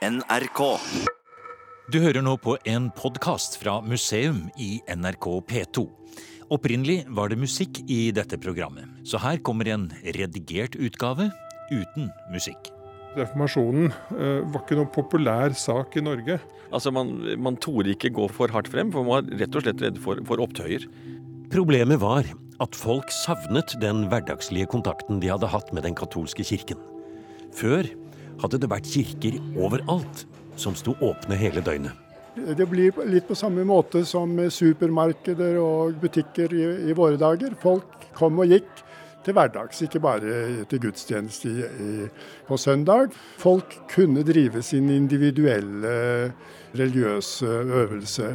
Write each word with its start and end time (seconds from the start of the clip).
NRK. 0.00 0.60
Du 1.92 1.98
hører 2.00 2.22
nå 2.24 2.32
på 2.40 2.54
en 2.64 2.86
podkast 2.96 3.58
fra 3.60 3.74
museum 3.84 4.46
i 4.56 4.78
NRK 4.88 5.26
P2. 5.44 5.82
Opprinnelig 6.56 7.02
var 7.12 7.28
det 7.28 7.36
musikk 7.42 7.82
i 7.84 8.06
dette 8.16 8.38
programmet, 8.40 8.88
så 9.04 9.20
her 9.20 9.42
kommer 9.44 9.68
en 9.68 9.90
redigert 10.16 10.78
utgave 10.80 11.28
uten 11.68 12.08
musikk. 12.32 12.72
Reformasjonen 13.18 13.92
eh, 13.92 14.40
var 14.48 14.64
ikke 14.64 14.80
noen 14.80 14.90
populær 14.96 15.52
sak 15.52 16.00
i 16.00 16.06
Norge. 16.08 16.40
Altså, 16.72 16.96
Man, 16.96 17.18
man 17.36 17.60
torde 17.60 17.92
ikke 17.92 18.14
gå 18.16 18.32
for 18.32 18.48
hardt 18.56 18.72
frem, 18.72 18.88
for 18.94 19.04
man 19.04 19.18
var 19.28 19.40
rett 19.44 19.52
og 19.52 19.68
slett 19.68 19.84
redd 19.84 20.00
for, 20.00 20.24
for 20.24 20.40
opptøyer. 20.40 20.88
Problemet 21.52 22.00
var 22.00 22.24
at 22.64 22.84
folk 22.88 23.12
savnet 23.12 23.76
den 23.84 24.06
hverdagslige 24.08 24.72
kontakten 24.72 25.20
de 25.20 25.28
hadde 25.28 25.52
hatt 25.52 25.74
med 25.76 25.84
den 25.84 25.98
katolske 25.98 26.46
kirken. 26.54 26.80
Før 27.52 27.84
hadde 28.42 28.60
det 28.62 28.70
vært 28.70 28.88
kirker 28.90 29.40
overalt 29.58 30.24
som 30.60 30.76
sto 30.78 30.94
åpne 31.00 31.38
hele 31.40 31.64
døgnet. 31.64 31.96
Det 32.56 32.66
blir 32.70 32.94
litt 33.10 33.26
på 33.28 33.34
samme 33.34 33.64
måte 33.66 34.04
som 34.06 34.36
supermarkeder 34.54 35.58
og 35.60 35.98
butikker 36.00 36.52
i, 36.54 36.66
i 36.90 36.96
våre 36.96 37.18
dager. 37.20 37.56
Folk 37.58 38.06
kom 38.16 38.38
og 38.40 38.52
gikk 38.52 38.70
til 39.24 39.36
hverdags, 39.36 39.82
ikke 39.84 40.00
bare 40.00 40.36
til 40.70 40.80
gudstjeneste 40.86 41.50
i, 41.50 41.66
i, 41.66 42.08
på 42.48 42.56
søndag. 42.56 43.12
Folk 43.40 43.74
kunne 43.92 44.24
drive 44.26 44.62
sin 44.64 44.88
individuelle 44.94 46.32
religiøse 46.78 47.46
øvelse 47.82 48.28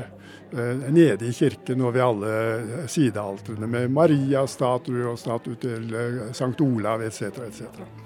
eh, 0.51 0.85
nede 0.93 1.29
i 1.29 1.33
kirken 1.33 1.81
og 1.81 1.95
ved 1.95 2.05
alle 2.05 2.87
sidealtrene 2.91 3.67
med 3.67 3.87
Maria-statuer 3.95 5.07
og 5.13 5.19
statuer 5.19 5.57
til 5.61 5.95
eh, 5.95 6.25
Sankt 6.33 6.61
Olav 6.61 7.01
etc. 7.01 7.31
etc. 7.47 8.04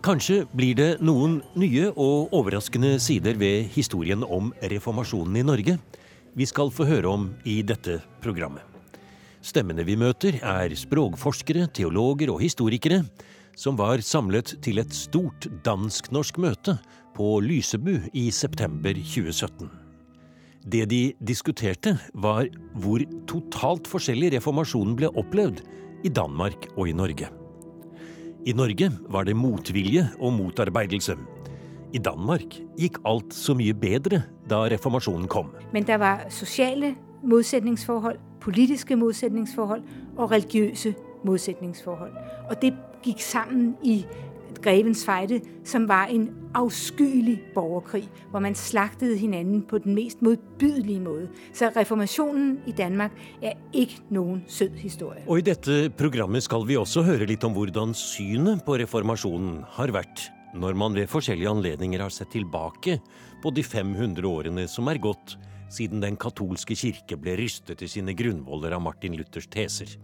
Kanskje 0.00 0.46
blir 0.56 0.76
det 0.78 1.02
noen 1.04 1.42
nye 1.60 1.90
og 1.90 2.30
overraskende 2.32 2.94
sider 3.04 3.36
ved 3.36 3.66
historien 3.74 4.22
om 4.24 4.46
reformasjonen 4.72 5.34
i 5.36 5.42
Norge 5.44 5.74
vi 6.32 6.46
skal 6.48 6.70
få 6.72 6.86
høre 6.88 7.10
om 7.10 7.26
i 7.44 7.58
dette 7.66 7.98
programmet. 8.24 8.64
Stemmene 9.44 9.84
vi 9.84 9.98
møter, 10.00 10.38
er 10.40 10.72
språkforskere, 10.72 11.66
teologer 11.68 12.32
og 12.32 12.40
historikere 12.40 13.02
som 13.52 13.76
var 13.76 14.00
samlet 14.00 14.54
til 14.64 14.80
et 14.80 14.94
stort 14.96 15.50
dansk-norsk 15.66 16.40
møte 16.40 16.78
på 17.16 17.34
Lysebu 17.44 17.98
i 18.16 18.30
september 18.32 18.96
2017. 18.96 19.68
Det 20.64 20.86
de 20.88 21.02
diskuterte, 21.20 21.98
var 22.14 22.48
hvor 22.72 23.04
totalt 23.28 23.88
forskjellig 23.88 24.32
reformasjonen 24.38 24.96
ble 24.96 25.12
opplevd 25.12 25.60
i 26.08 26.12
Danmark 26.12 26.70
og 26.78 26.88
i 26.88 26.96
Norge. 26.96 27.28
I 28.46 28.52
Norge 28.56 28.90
var 29.12 29.24
det 29.28 29.36
motvilje 29.36 30.06
og 30.20 30.32
motarbeidelse. 30.32 31.16
I 31.92 31.98
Danmark 31.98 32.54
gikk 32.78 32.96
alt 33.04 33.34
så 33.36 33.52
mye 33.58 33.74
bedre 33.76 34.22
da 34.48 34.62
reformasjonen 34.72 35.28
kom. 35.28 35.50
Men 35.74 35.84
der 35.84 36.00
var 36.00 36.24
sosiale 36.32 36.94
motsetningsforhold, 37.22 38.16
politiske 38.40 38.96
motsetningsforhold 38.96 39.82
og 40.16 40.30
religiøse 40.30 40.94
motsetningsforhold. 41.24 42.16
Og 42.48 42.62
det 42.62 42.72
gikk 43.04 43.20
sammen 43.20 43.74
i 43.84 44.06
Grevens 44.62 45.04
Fejde, 45.06 45.40
som 45.64 45.86
var 45.88 46.10
en 46.12 46.28
afskyelig 46.54 47.36
borgerkrig, 47.54 48.04
hvor 48.30 48.42
man 48.44 48.54
slagtede 48.54 49.16
hinanden 49.18 49.62
på 49.62 49.78
den 49.78 49.94
mest 49.94 50.22
modbydelige 50.22 51.00
måde. 51.00 51.28
Så 51.52 51.70
reformasjonen 51.76 52.58
i 52.66 52.72
Danmark 52.72 53.14
er 53.42 53.56
ikke 53.72 54.02
noen 54.10 54.42
sød 54.48 54.76
historie. 54.80 55.22
Og 55.26 55.38
i 55.38 55.46
dette 55.46 55.90
programmet 55.98 56.44
skal 56.44 56.66
vi 56.68 56.76
også 56.76 57.04
høre 57.06 57.28
litt 57.28 57.44
om 57.46 57.54
hvordan 57.56 57.94
synet 57.96 58.64
på 58.66 58.76
reformasjonen 58.82 59.62
har 59.78 59.94
vært 59.94 60.30
når 60.54 60.74
man 60.74 60.96
ved 60.98 61.10
forskjellige 61.10 61.50
anledninger 61.50 62.02
har 62.02 62.10
sett 62.10 62.32
tilbake 62.34 62.98
på 63.42 63.52
de 63.54 63.62
500 63.62 64.26
årene 64.26 64.66
som 64.68 64.88
er 64.90 64.98
gått 65.02 65.36
siden 65.70 66.02
den 66.02 66.18
katolske 66.18 66.74
kirke 66.74 67.18
ble 67.20 67.36
rystet 67.38 67.84
i 67.86 67.90
sine 67.90 68.16
grunnvoller 68.18 68.74
av 68.74 68.82
Martin 68.82 69.14
Luthers 69.18 69.46
teser. 69.50 69.94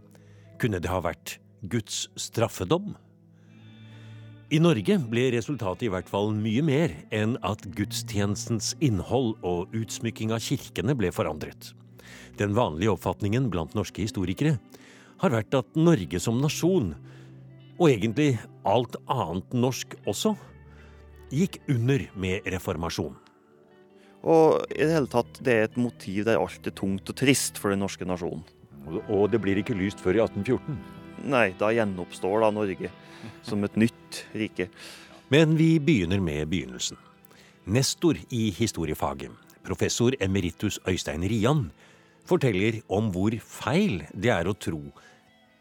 Kunne 0.62 0.78
det 0.78 0.92
ha 0.92 1.00
vært 1.02 1.40
Guds 1.66 2.06
straffedom? 2.20 2.94
I 4.46 4.60
Norge 4.62 4.94
ble 5.10 5.24
resultatet 5.34 5.88
i 5.88 5.90
hvert 5.90 6.06
fall 6.06 6.28
mye 6.30 6.62
mer 6.62 6.92
enn 7.10 7.32
at 7.42 7.64
gudstjenestens 7.74 8.76
innhold 8.78 9.32
og 9.42 9.72
utsmykking 9.74 10.30
av 10.30 10.38
kirkene 10.44 10.94
ble 10.94 11.10
forandret. 11.10 11.72
Den 12.38 12.54
vanlige 12.54 12.92
oppfatningen 12.92 13.48
blant 13.50 13.74
norske 13.74 14.04
historikere 14.04 14.60
har 15.18 15.34
vært 15.34 15.56
at 15.58 15.74
Norge 15.74 16.20
som 16.22 16.38
nasjon, 16.38 16.92
og 17.74 17.88
egentlig 17.90 18.36
alt 18.62 18.94
annet 19.10 19.56
norsk 19.56 19.96
også, 20.06 20.36
gikk 21.34 21.58
under 21.72 22.04
med 22.14 22.46
reformasjon. 22.54 23.16
Og 24.22 24.62
i 24.70 24.78
det 24.84 24.92
hele 24.94 25.10
tatt, 25.10 25.40
det 25.42 25.56
er 25.56 25.66
et 25.66 25.80
motiv 25.80 26.22
der 26.28 26.38
alt 26.38 26.70
er 26.70 26.76
tungt 26.78 27.10
og 27.10 27.18
trist 27.18 27.58
for 27.58 27.74
den 27.74 27.82
norske 27.82 28.06
nasjonen. 28.06 28.46
Og 29.10 29.26
det 29.32 29.42
blir 29.42 29.58
ikke 29.58 29.74
lyst 29.74 29.98
før 29.98 30.20
i 30.20 30.22
1814. 30.22 30.95
Nei, 31.24 31.54
da 31.58 31.72
gjenoppstår 31.72 32.44
da 32.44 32.52
Norge 32.52 32.92
som 33.46 33.64
et 33.64 33.76
nytt 33.80 34.22
rike. 34.36 34.68
Men 35.32 35.56
vi 35.58 35.76
begynner 35.82 36.20
med 36.22 36.48
begynnelsen. 36.52 36.98
Nestor 37.66 38.18
i 38.30 38.50
historiefaget, 38.54 39.32
professor 39.66 40.14
emeritus 40.20 40.78
Øystein 40.86 41.24
Rian, 41.26 41.70
forteller 42.26 42.80
om 42.92 43.10
hvor 43.14 43.34
feil 43.42 44.04
det 44.14 44.30
er 44.34 44.46
å 44.46 44.54
tro 44.54 44.82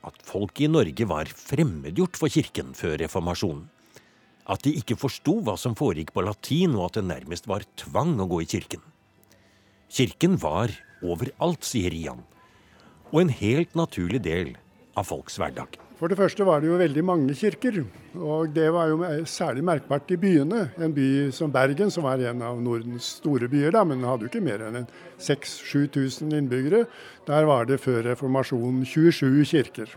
at 0.06 0.20
folk 0.26 0.60
i 0.62 0.70
Norge 0.70 1.08
var 1.10 1.30
fremmedgjort 1.30 2.20
for 2.20 2.30
kirken 2.30 2.76
før 2.78 3.00
reformasjonen. 3.02 3.64
At 4.46 4.62
de 4.62 4.76
ikke 4.78 4.98
forsto 5.02 5.40
hva 5.42 5.56
som 5.58 5.74
foregikk 5.74 6.12
på 6.14 6.22
latin, 6.22 6.76
og 6.78 6.92
at 6.92 7.00
det 7.00 7.08
nærmest 7.08 7.48
var 7.50 7.66
tvang 7.82 8.14
å 8.22 8.28
gå 8.30 8.44
i 8.44 8.50
kirken. 8.50 8.84
Kirken 9.90 10.38
var 10.38 10.70
overalt, 11.02 11.66
sier 11.66 11.90
Rian, 11.90 12.22
og 13.10 13.24
en 13.24 13.34
helt 13.34 13.74
naturlig 13.78 14.22
del 14.26 14.54
av 14.96 15.08
folks 15.08 15.38
hverdag. 15.40 15.76
For 15.96 16.12
det 16.12 16.18
første 16.20 16.44
var 16.44 16.60
det 16.60 16.68
jo 16.68 16.80
veldig 16.80 17.04
mange 17.08 17.36
kirker, 17.40 17.78
og 18.20 18.52
det 18.56 18.68
var 18.76 18.90
jo 18.92 18.98
særlig 19.32 19.64
merkbart 19.64 20.10
i 20.12 20.18
byene. 20.20 20.66
En 20.76 20.96
by 20.96 21.32
som 21.36 21.54
Bergen, 21.54 21.92
som 21.92 22.04
var 22.04 22.20
en 22.20 22.44
av 22.44 22.60
Nordens 22.64 23.14
store 23.22 23.48
byer, 23.52 23.72
da, 23.76 23.86
men 23.88 24.04
hadde 24.04 24.28
jo 24.28 24.32
ikke 24.32 24.44
mer 24.44 24.66
enn 24.68 24.90
6000-7000 25.24 26.36
innbyggere. 26.36 26.84
Der 27.30 27.48
var 27.48 27.70
det 27.70 27.80
før 27.84 28.02
reformasjonen 28.10 28.84
27 28.84 29.46
kirker. 29.54 29.94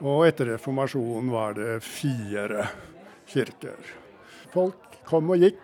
Og 0.00 0.24
etter 0.24 0.54
reformasjonen 0.54 1.28
var 1.32 1.58
det 1.58 1.82
fire 1.84 2.70
kirker. 3.28 3.92
Folk 4.54 5.02
kom 5.08 5.28
og 5.34 5.44
gikk 5.44 5.60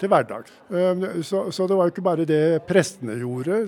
til 0.00 0.08
hverdags. 0.08 0.54
Så, 1.28 1.50
så 1.52 1.68
det 1.68 1.76
var 1.76 1.90
jo 1.90 1.92
ikke 1.92 2.08
bare 2.08 2.24
det 2.28 2.64
prestene 2.68 3.18
gjorde. 3.20 3.66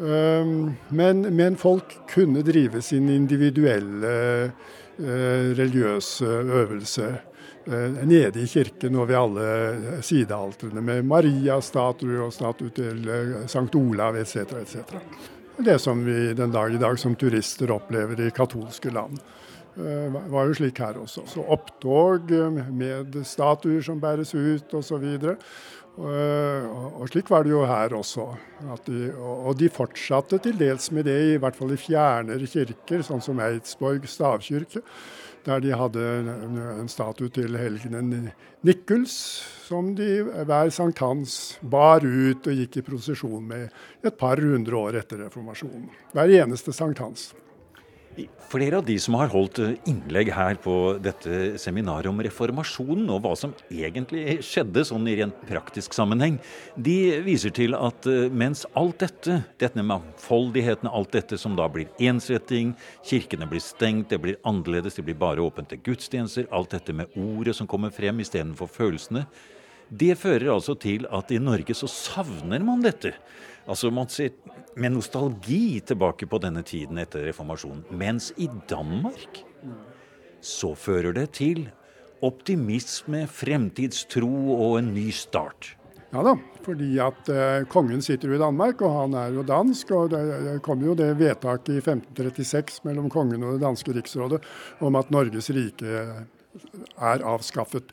Men, 0.00 1.20
men, 1.36 1.56
folk 1.60 1.92
kunne 2.08 2.40
drive 2.42 2.80
sin 2.82 3.08
individuelle 3.12 4.12
eh, 4.44 5.50
religiøse 5.58 6.24
øvelse 6.24 7.08
eh, 7.66 7.98
nede 8.08 8.40
i 8.40 8.46
kirken 8.48 8.96
og 8.96 9.10
ved 9.10 9.18
alle 9.20 10.00
sidealtrene 10.06 10.80
med 10.80 11.04
Maria-statuer 11.10 12.22
og 12.24 12.32
statue 12.32 12.72
til 12.76 13.04
eh, 13.12 13.34
Sankt 13.50 13.76
Olav 13.76 14.16
etc. 14.16 14.56
etc. 14.62 14.96
Det 15.60 15.76
som 15.84 16.00
vi 16.06 16.32
den 16.32 16.52
dag 16.54 16.72
i 16.72 16.80
dag 16.80 16.96
som 16.98 17.16
turister 17.20 17.76
opplever 17.76 18.24
i 18.24 18.32
katolske 18.32 18.92
land. 18.94 19.20
Var 20.30 20.50
jo 20.50 20.56
slik 20.58 20.78
her 20.82 20.98
også. 21.00 21.24
Så 21.30 21.44
opptog 21.44 22.30
med 22.72 23.16
statuer 23.26 23.82
som 23.84 24.00
bæres 24.02 24.34
ut 24.34 24.74
osv. 24.76 25.06
Og 26.00 27.08
slik 27.10 27.30
var 27.32 27.44
det 27.44 27.52
jo 27.52 27.64
her 27.68 27.96
også. 27.96 28.26
De, 28.86 29.08
og 29.18 29.56
de 29.58 29.70
fortsatte 29.72 30.38
til 30.44 30.58
dels 30.60 30.90
med 30.94 31.08
det, 31.10 31.18
i 31.34 31.40
hvert 31.40 31.56
fall 31.56 31.74
i 31.74 31.80
fjernere 31.80 32.46
kirker, 32.48 33.02
sånn 33.06 33.24
som 33.24 33.42
Eidsborg 33.42 34.06
stavkirke. 34.08 34.84
Der 35.46 35.60
de 35.64 35.72
hadde 35.72 36.04
en 36.76 36.88
statue 36.92 37.32
til 37.32 37.56
helgenen 37.56 38.28
Nikuls, 38.66 39.14
som 39.64 39.94
de 39.96 40.20
hver 40.44 40.68
sankthans 40.74 41.56
bar 41.62 42.04
ut 42.04 42.44
og 42.44 42.58
gikk 42.58 42.76
i 42.76 42.84
prosesjon 42.84 43.46
med 43.48 43.70
et 44.04 44.18
par 44.20 44.36
hundre 44.36 44.76
år 44.76 44.98
etter 45.00 45.22
reformasjonen. 45.24 45.88
Hver 46.12 46.34
eneste 46.42 46.74
sankthans. 46.76 47.30
Flere 48.50 48.80
av 48.80 48.84
de 48.84 48.96
som 48.98 49.14
har 49.14 49.30
holdt 49.30 49.60
eh, 49.62 49.76
innlegg 49.86 50.32
her 50.34 50.56
på 50.58 50.72
dette 50.98 51.60
seminaret 51.62 52.10
om 52.10 52.18
reformasjonen, 52.18 53.04
og 53.14 53.20
hva 53.22 53.36
som 53.38 53.52
egentlig 53.70 54.40
skjedde 54.42 54.82
sånn 54.88 55.06
i 55.06 55.14
rent 55.20 55.36
praktisk 55.46 55.94
sammenheng, 55.94 56.40
de 56.74 57.20
viser 57.22 57.54
til 57.54 57.76
at 57.78 58.08
eh, 58.10 58.26
mens 58.34 58.64
alt 58.74 58.98
dette, 59.04 59.38
dette 59.62 59.84
mangfoldigheten, 59.86 60.90
alt 60.90 61.14
dette 61.14 61.38
som 61.38 61.54
da 61.58 61.68
blir 61.70 61.86
ensretting, 62.02 62.74
kirkene 63.06 63.46
blir 63.50 63.62
stengt, 63.62 64.10
det 64.10 64.18
blir 64.24 64.40
annerledes, 64.42 64.98
det 64.98 65.06
blir 65.06 65.20
bare 65.20 65.46
åpent 65.46 65.70
til 65.70 65.84
gudstjenester, 65.86 66.50
alt 66.50 66.74
dette 66.74 66.96
med 66.96 67.14
ordet 67.14 67.54
som 67.60 67.70
kommer 67.70 67.94
frem 67.94 68.18
istedenfor 68.26 68.72
følelsene, 68.74 69.28
det 69.90 70.16
fører 70.18 70.52
altså 70.54 70.76
til 70.78 71.06
at 71.10 71.30
i 71.34 71.38
Norge 71.42 71.74
så 71.74 71.88
savner 71.90 72.62
man 72.62 72.82
dette. 72.82 73.14
Altså 73.66 73.90
Man 73.90 74.08
ser 74.08 74.30
med 74.76 74.94
nostalgi 74.94 75.80
tilbake 75.86 76.28
på 76.30 76.38
denne 76.42 76.62
tiden 76.66 76.98
etter 77.02 77.26
reformasjonen. 77.28 77.84
Mens 77.90 78.30
i 78.36 78.48
Danmark 78.70 79.42
så 80.40 80.72
fører 80.78 81.12
det 81.16 81.30
til 81.36 81.66
optimisme, 82.24 83.26
fremtidstro 83.28 84.30
og 84.56 84.78
en 84.80 84.94
ny 84.94 85.10
start. 85.12 85.74
Ja 86.10 86.24
da, 86.26 86.32
fordi 86.64 86.96
at 86.98 87.28
eh, 87.30 87.64
kongen 87.70 88.02
sitter 88.02 88.32
jo 88.32 88.38
i 88.38 88.42
Danmark, 88.42 88.80
og 88.82 88.96
han 88.96 89.14
er 89.14 89.34
jo 89.36 89.44
dansk. 89.46 89.92
og 89.94 90.10
Det 90.10 90.56
kom 90.66 90.82
jo 90.82 90.96
det 90.98 91.12
vedtaket 91.20 91.76
i 91.76 91.82
1536 91.84 92.82
mellom 92.88 93.10
kongen 93.12 93.44
og 93.44 93.54
det 93.56 93.64
danske 93.64 93.94
riksrådet 93.94 94.42
om 94.82 94.98
at 94.98 95.12
Norges 95.14 95.52
rike 95.54 96.00
er 96.98 97.22
avskaffet 97.22 97.92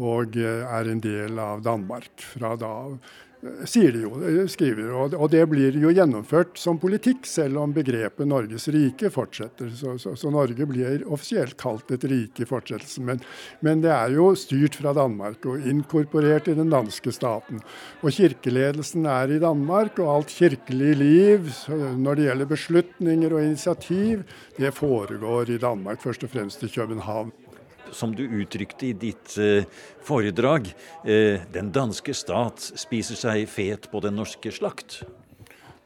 og 0.00 0.36
eh, 0.38 0.64
er 0.64 0.88
en 0.88 1.02
del 1.04 1.38
av 1.42 1.60
Danmark 1.66 2.24
fra 2.32 2.54
da 2.56 2.70
av 2.86 2.96
sier 3.64 3.94
de 3.94 4.02
jo, 4.04 4.10
skriver 4.50 4.90
og, 4.92 5.14
og 5.16 5.30
det 5.32 5.42
blir 5.48 5.76
jo 5.80 5.92
gjennomført 5.94 6.58
som 6.60 6.78
politikk, 6.80 7.24
selv 7.28 7.60
om 7.62 7.72
begrepet 7.72 8.28
Norges 8.28 8.68
rike 8.72 9.08
fortsetter. 9.12 9.70
Så, 9.76 9.96
så, 10.02 10.12
så 10.18 10.32
Norge 10.32 10.66
blir 10.68 11.06
offisielt 11.08 11.56
kalt 11.60 11.90
et 11.94 12.04
rike 12.10 12.44
i 12.44 12.48
fortsettelsen. 12.48 13.06
Men, 13.08 13.22
men, 13.64 13.80
det 13.84 13.92
er 13.94 14.12
jo 14.16 14.30
styrt 14.36 14.76
fra 14.76 14.92
Danmark 14.96 15.46
og 15.48 15.64
inkorporert 15.68 16.50
i 16.52 16.56
den 16.58 16.72
danske 16.72 17.14
staten. 17.16 17.62
Og 18.04 18.12
kirkeledelsen 18.12 19.08
er 19.08 19.32
i 19.32 19.40
Danmark, 19.42 19.98
og 20.02 20.18
alt 20.18 20.34
kirkelig 20.36 20.96
liv 21.00 21.52
når 21.70 22.18
det 22.18 22.28
gjelder 22.28 22.50
beslutninger 22.50 23.32
og 23.36 23.44
initiativ, 23.44 24.26
det 24.60 24.74
foregår 24.76 25.56
i 25.56 25.62
Danmark, 25.62 26.02
først 26.04 26.26
og 26.28 26.34
fremst 26.34 26.62
i 26.66 26.72
København 26.72 27.32
som 27.96 28.14
du 28.16 28.24
uttrykte 28.24 28.90
i 28.90 28.92
ditt 28.92 29.36
eh, 29.38 29.68
foredrag, 30.06 30.72
eh, 31.04 31.40
den 31.52 31.72
danske 31.74 32.14
stat 32.16 32.70
spiser 32.78 33.18
seg 33.18 33.48
fet 33.50 33.90
på 33.92 34.02
den 34.04 34.18
norske 34.20 34.52
slakt? 34.54 35.02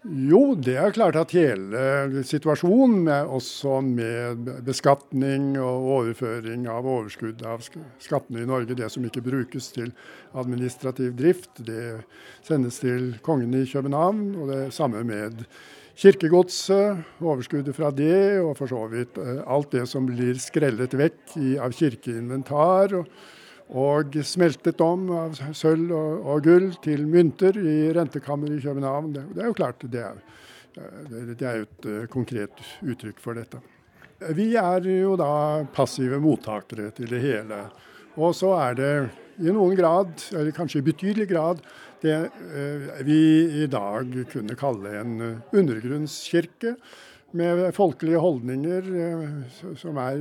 Jo, 0.04 0.52
det 0.52 0.74
er 0.76 0.92
klart 0.92 1.16
at 1.16 1.30
hele 1.32 2.20
situasjonen, 2.28 3.06
også 3.08 3.78
med 3.80 4.50
beskatning 4.66 5.54
og 5.56 5.86
overføring 5.94 6.66
av 6.68 6.84
overskudd 6.84 7.40
av 7.48 7.64
skattene 7.64 8.42
i 8.42 8.48
Norge, 8.50 8.76
det 8.76 8.90
som 8.92 9.06
ikke 9.08 9.24
brukes 9.24 9.70
til 9.72 9.94
administrativ 10.36 11.14
drift, 11.16 11.56
det 11.64 12.02
sendes 12.44 12.82
til 12.84 13.14
kongen 13.24 13.56
i 13.56 13.64
København. 13.64 14.26
Og 14.42 14.52
det 14.52 14.60
samme 14.76 15.00
med 15.08 15.40
kirkegodset, 15.98 17.04
overskuddet 17.22 17.76
fra 17.76 17.90
det, 17.94 18.40
og 18.42 18.56
for 18.58 18.70
så 18.70 18.82
vidt 18.90 19.18
eh, 19.20 19.40
alt 19.46 19.72
det 19.74 19.86
som 19.90 20.06
blir 20.08 20.38
skrellet 20.42 20.94
vekk 20.98 21.36
i, 21.38 21.54
av 21.62 21.74
kirkeinventar. 21.76 22.96
Og, 22.98 23.10
og, 23.74 24.18
smeltet 24.26 24.82
om 24.84 25.06
av 25.14 25.38
sølv 25.56 25.94
og, 25.94 26.26
og, 26.26 26.42
gull 26.46 26.72
til 26.84 27.06
mynter 27.10 27.58
i 27.58 27.76
rentekammeret 27.96 28.58
i 28.58 28.66
København. 28.66 29.14
Det, 29.14 29.24
det, 29.32 29.44
er 29.44 29.52
jo 29.52 29.60
klart 29.60 29.86
det 29.92 30.02
er, 30.02 30.20
det 31.30 31.48
er 31.48 31.62
et 31.62 31.88
uh, 31.88 32.02
konkret 32.12 32.66
uttrykk 32.82 33.22
for 33.22 33.38
dette. 33.38 33.62
Vi 34.34 34.52
er 34.58 34.86
jo 34.88 35.16
da 35.20 35.64
passive 35.74 36.20
mottakere 36.22 36.90
til 36.96 37.10
det 37.10 37.22
hele. 37.22 37.64
Og 38.14 38.34
så 38.38 38.52
er 38.60 38.76
det 38.78 38.92
i 39.42 39.50
noen 39.50 39.74
grad, 39.78 40.12
eller 40.32 40.54
kanskje 40.54 40.80
i 40.80 40.86
betydelig 40.86 41.26
grad, 41.32 41.62
det 42.04 42.14
eh, 42.14 43.02
vi 43.06 43.18
i 43.64 43.66
dag 43.70 44.12
kunne 44.30 44.54
kalle 44.58 44.92
en 45.00 45.16
eh, 45.24 45.42
undergrunnskirke. 45.56 46.76
Med 47.34 47.64
folkelige 47.74 48.20
holdninger 48.22 48.90
eh, 48.94 49.30
som 49.80 49.96
er 49.98 50.20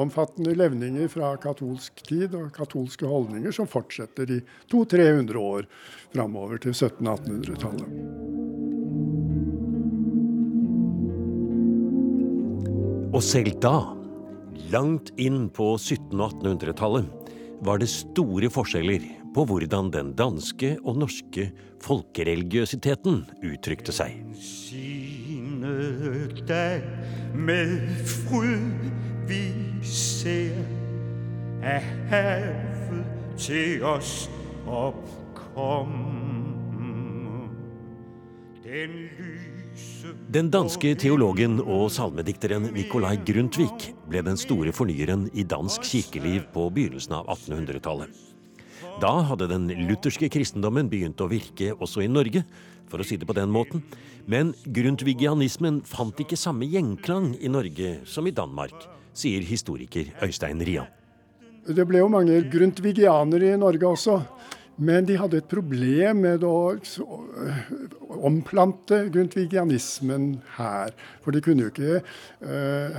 omfattende 0.00 0.54
levninger 0.56 1.10
fra 1.12 1.34
katolsk 1.42 2.00
tid, 2.06 2.32
og 2.38 2.54
katolske 2.56 3.04
holdninger 3.08 3.52
som 3.52 3.68
fortsetter 3.68 4.38
i 4.38 4.40
200-300 4.72 5.42
år 5.42 5.68
framover 6.14 6.62
til 6.62 6.72
1700-1800-tallet. 6.72 8.30
Og 13.12 13.20
selv 13.20 13.52
da, 13.60 14.01
langt 14.70 15.10
inn 15.20 15.48
på 15.50 15.74
1700- 15.76 16.20
og 16.20 16.38
1800-tallet, 16.42 17.32
var 17.62 17.78
det 17.78 17.88
store 17.90 18.50
forskjeller 18.50 19.04
på 19.34 19.44
hvordan 19.48 19.90
den 19.94 20.12
danske 20.18 20.74
og 20.82 20.98
norske 21.02 21.48
folkereligiøsiteten 21.82 23.22
uttrykte 23.48 23.94
seg. 23.94 24.18
med 27.32 27.76
fryd 28.06 28.90
vi 29.30 29.44
ser 29.86 30.58
er 31.62 31.82
havet 32.10 33.04
til 33.38 33.84
oss 33.86 34.30
oppkomme. 34.66 36.12
Den 38.64 38.90
den 40.32 40.48
danske 40.52 40.94
teologen 40.98 41.58
og 41.60 41.90
salmedikteren 41.92 42.70
Nicolai 42.74 43.18
Grundtvig 43.26 43.92
ble 44.08 44.22
den 44.24 44.38
store 44.40 44.72
fornyeren 44.74 45.26
i 45.36 45.44
dansk 45.44 45.84
kirkeliv 45.84 46.46
på 46.54 46.68
begynnelsen 46.74 47.18
av 47.18 47.28
1800-tallet. 47.34 48.12
Da 49.02 49.12
hadde 49.28 49.50
den 49.50 49.68
lutherske 49.88 50.28
kristendommen 50.32 50.88
begynt 50.90 51.20
å 51.20 51.28
virke 51.30 51.72
også 51.74 52.04
i 52.04 52.10
Norge, 52.10 52.44
for 52.90 53.00
å 53.00 53.06
si 53.06 53.16
det 53.16 53.28
på 53.28 53.36
den 53.36 53.52
måten. 53.52 53.84
Men 54.28 54.52
grundtvigianismen 54.64 55.80
fant 55.88 56.18
ikke 56.22 56.38
samme 56.38 56.68
gjenklang 56.68 57.32
i 57.40 57.50
Norge 57.52 57.98
som 58.08 58.28
i 58.28 58.34
Danmark, 58.34 58.76
sier 59.12 59.44
historiker 59.44 60.12
Øystein 60.24 60.62
Rian. 60.64 60.88
Det 61.62 61.84
ble 61.86 62.00
jo 62.00 62.10
mange 62.10 62.40
grundtvigianere 62.50 63.52
i 63.52 63.60
Norge 63.60 63.86
også. 63.86 64.18
Men 64.82 65.06
de 65.06 65.18
hadde 65.20 65.38
et 65.38 65.50
problem 65.50 66.24
med 66.24 66.42
å 66.46 66.74
omplante 68.22 68.98
grundtvigianismen 69.12 70.26
her. 70.56 70.94
For 71.22 71.34
de 71.34 71.42
kunne 71.44 71.66
jo 71.66 71.72
ikke 71.72 72.00
uh, 72.02 72.98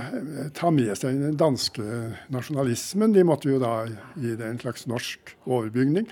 ta 0.56 0.72
med 0.74 0.94
seg 0.98 1.20
den 1.20 1.36
danske 1.40 1.84
nasjonalismen. 2.32 3.14
De 3.16 3.26
måtte 3.26 3.52
jo 3.52 3.60
da 3.62 3.84
gi 4.16 4.32
det 4.38 4.48
en 4.48 4.62
slags 4.62 4.88
norsk 4.90 5.36
overbygning. 5.44 6.08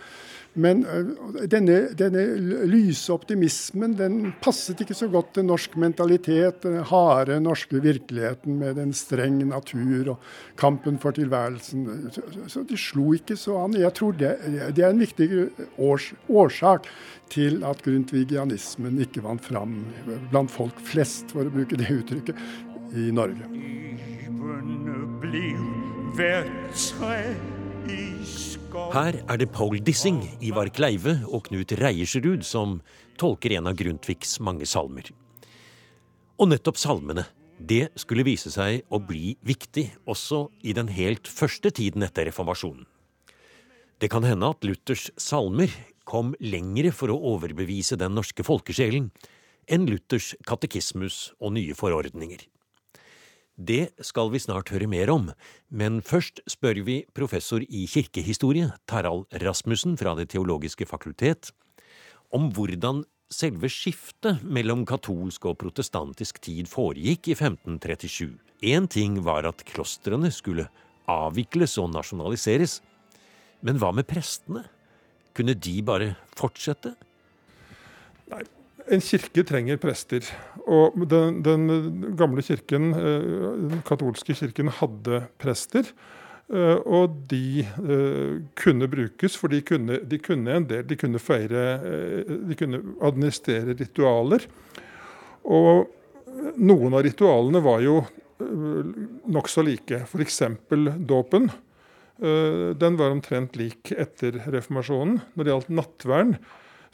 Men 0.53 0.83
uh, 0.85 1.47
denne, 1.49 1.79
denne, 1.97 2.23
lyse 2.69 3.13
optimismen 3.15 3.95
den 3.97 4.19
passet 4.45 4.83
ikke 4.85 4.97
så 4.97 5.09
godt 5.13 5.33
til 5.39 5.47
norsk 5.49 5.79
mentalitet. 5.81 6.61
Den 6.67 6.83
harde 6.91 7.39
norske 7.41 7.81
virkeligheten 7.81 8.59
med 8.61 8.77
den 8.81 8.93
streng 8.97 9.41
natur 9.49 10.15
og 10.15 10.29
kampen 10.61 11.01
for 11.01 11.17
tilværelsen. 11.17 12.11
Så, 12.13 12.27
så 12.53 12.65
de 12.69 12.77
slo 12.77 13.15
ikke 13.17 13.37
så 13.41 13.63
an. 13.65 13.79
Jeg 13.81 13.97
tror 13.97 14.13
det, 14.21 14.35
det 14.77 14.85
er 14.85 14.93
en 14.93 15.01
viktig 15.01 15.31
års, 15.79 16.13
årsak 16.29 16.89
til 17.33 17.63
at 17.65 17.81
grundtvigianismen 17.85 19.01
ikke 19.07 19.25
vant 19.25 19.45
fram 19.45 19.79
blant 20.31 20.53
folk 20.53 20.77
flest, 20.85 21.33
for 21.33 21.49
å 21.49 21.55
bruke 21.55 21.79
det 21.81 21.89
uttrykket, 21.89 22.37
i 22.93 23.09
Norge. 23.09 23.49
Her 28.73 29.19
er 29.29 29.37
det 29.37 29.51
Paul 29.53 29.77
Dissing, 29.85 30.23
Ivar 30.41 30.71
Kleive 30.73 31.19
og 31.29 31.45
Knut 31.51 31.75
Reiersrud 31.77 32.41
som 32.47 32.79
tolker 33.21 33.53
en 33.59 33.69
av 33.69 33.77
Grundtvigs 33.77 34.39
mange 34.41 34.65
salmer. 34.69 35.11
Og 36.41 36.49
nettopp 36.49 36.81
salmene, 36.81 37.27
det 37.61 37.91
skulle 38.01 38.25
vise 38.25 38.49
seg 38.55 38.81
å 38.89 39.01
bli 39.05 39.35
viktig 39.45 39.91
også 40.09 40.47
i 40.65 40.73
den 40.73 40.89
helt 40.89 41.29
første 41.29 41.69
tiden 41.75 42.07
etter 42.07 42.31
reformasjonen. 42.31 42.87
Det 44.01 44.09
kan 44.11 44.25
hende 44.25 44.49
at 44.55 44.65
Luthers 44.65 45.11
salmer 45.21 45.69
kom 46.09 46.33
lengre 46.41 46.95
for 46.97 47.13
å 47.13 47.21
overbevise 47.35 48.01
den 48.01 48.17
norske 48.17 48.47
folkesjelen 48.47 49.13
enn 49.69 49.85
Luthers 49.87 50.33
katekismus 50.49 51.29
og 51.39 51.59
nye 51.61 51.77
forordninger. 51.77 52.49
Det 53.57 53.93
skal 54.01 54.31
vi 54.33 54.41
snart 54.41 54.71
høre 54.73 54.89
mer 54.89 55.11
om, 55.13 55.27
men 55.69 56.01
først 56.01 56.41
spør 56.49 56.81
vi 56.87 57.03
professor 57.15 57.61
i 57.61 57.85
kirkehistorie, 57.91 58.71
Tarald 58.89 59.27
Rasmussen 59.43 59.99
fra 60.01 60.15
Det 60.17 60.31
teologiske 60.33 60.87
fakultet, 60.89 61.53
om 62.33 62.49
hvordan 62.51 63.05
selve 63.33 63.69
skiftet 63.73 64.41
mellom 64.45 64.87
katolsk 64.89 65.45
og 65.51 65.59
protestantisk 65.61 66.41
tid 66.41 66.69
foregikk 66.69 67.29
i 67.29 67.37
1537. 67.37 68.39
Én 68.63 68.89
ting 68.89 69.21
var 69.25 69.45
at 69.49 69.65
klostrene 69.69 70.31
skulle 70.33 70.69
avvikles 71.11 71.77
og 71.83 71.91
nasjonaliseres, 71.93 72.81
men 73.61 73.79
hva 73.79 73.93
med 73.95 74.09
prestene? 74.09 74.65
Kunne 75.37 75.55
de 75.57 75.77
bare 75.85 76.13
fortsette? 76.37 76.95
Nei, 78.33 78.45
en 78.91 79.03
kirke 79.05 79.45
trenger 79.47 79.79
prester. 79.83 80.27
Og 80.67 80.97
den, 81.11 81.41
den 81.45 82.15
gamle 82.19 82.43
kirken, 82.45 82.91
den 82.95 83.77
eh, 83.77 83.79
katolske 83.87 84.37
kirken, 84.39 84.73
hadde 84.81 85.25
prester. 85.43 85.89
Eh, 86.53 86.79
og 86.85 87.15
de 87.31 87.63
uh, 87.79 88.43
kunne 88.59 88.89
brukes, 88.91 89.37
for 89.39 89.53
de 89.53 89.63
kunne, 89.65 90.01
de 90.05 90.19
kunne, 90.21 90.57
en 90.59 90.69
del. 90.69 90.85
De 90.89 90.99
kunne 91.01 91.23
feire 91.23 91.65
De 92.27 92.57
kunne 92.59 92.83
administrere 93.01 93.77
ritualer. 93.79 94.47
Og 95.43 95.89
noen 96.57 96.95
av 96.95 97.07
ritualene 97.07 97.63
var 97.63 97.83
jo 97.85 98.03
nokså 99.31 99.63
like. 99.63 100.03
F.eks. 100.09 100.43
dåpen. 101.07 101.51
Eh, 102.23 102.71
den 102.79 102.97
var 102.97 103.11
omtrent 103.11 103.57
lik 103.59 103.91
etter 103.99 104.37
reformasjonen. 104.53 105.21
Når 105.35 105.45
det 105.45 105.53
gjaldt 105.53 105.73
nattvern, 105.75 106.35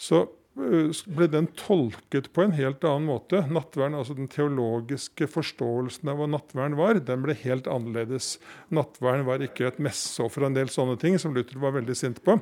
så 0.01 0.23
eh, 0.25 0.29
ble 0.59 1.29
den 1.31 1.47
tolket 1.59 2.33
på 2.35 2.43
en 2.45 2.55
helt 2.59 2.83
annen 2.85 3.07
måte. 3.09 3.45
Nattvern, 3.53 3.97
altså 3.99 4.17
Den 4.19 4.31
teologiske 4.33 5.29
forståelsen 5.31 6.11
av 6.11 6.19
hva 6.19 6.27
nattvern 6.31 6.77
var, 6.79 6.99
den 6.99 7.23
ble 7.25 7.37
helt 7.45 7.71
annerledes. 7.71 8.37
Nattvern 8.75 9.27
var 9.29 9.45
ikke 9.45 9.71
et 9.71 9.79
messeoffer 9.83 10.45
og 10.45 10.51
en 10.51 10.59
del 10.59 10.73
sånne 10.73 10.99
ting 11.01 11.19
som 11.23 11.37
Luther 11.37 11.63
var 11.63 11.77
veldig 11.79 11.97
sint 11.99 12.21
på. 12.27 12.39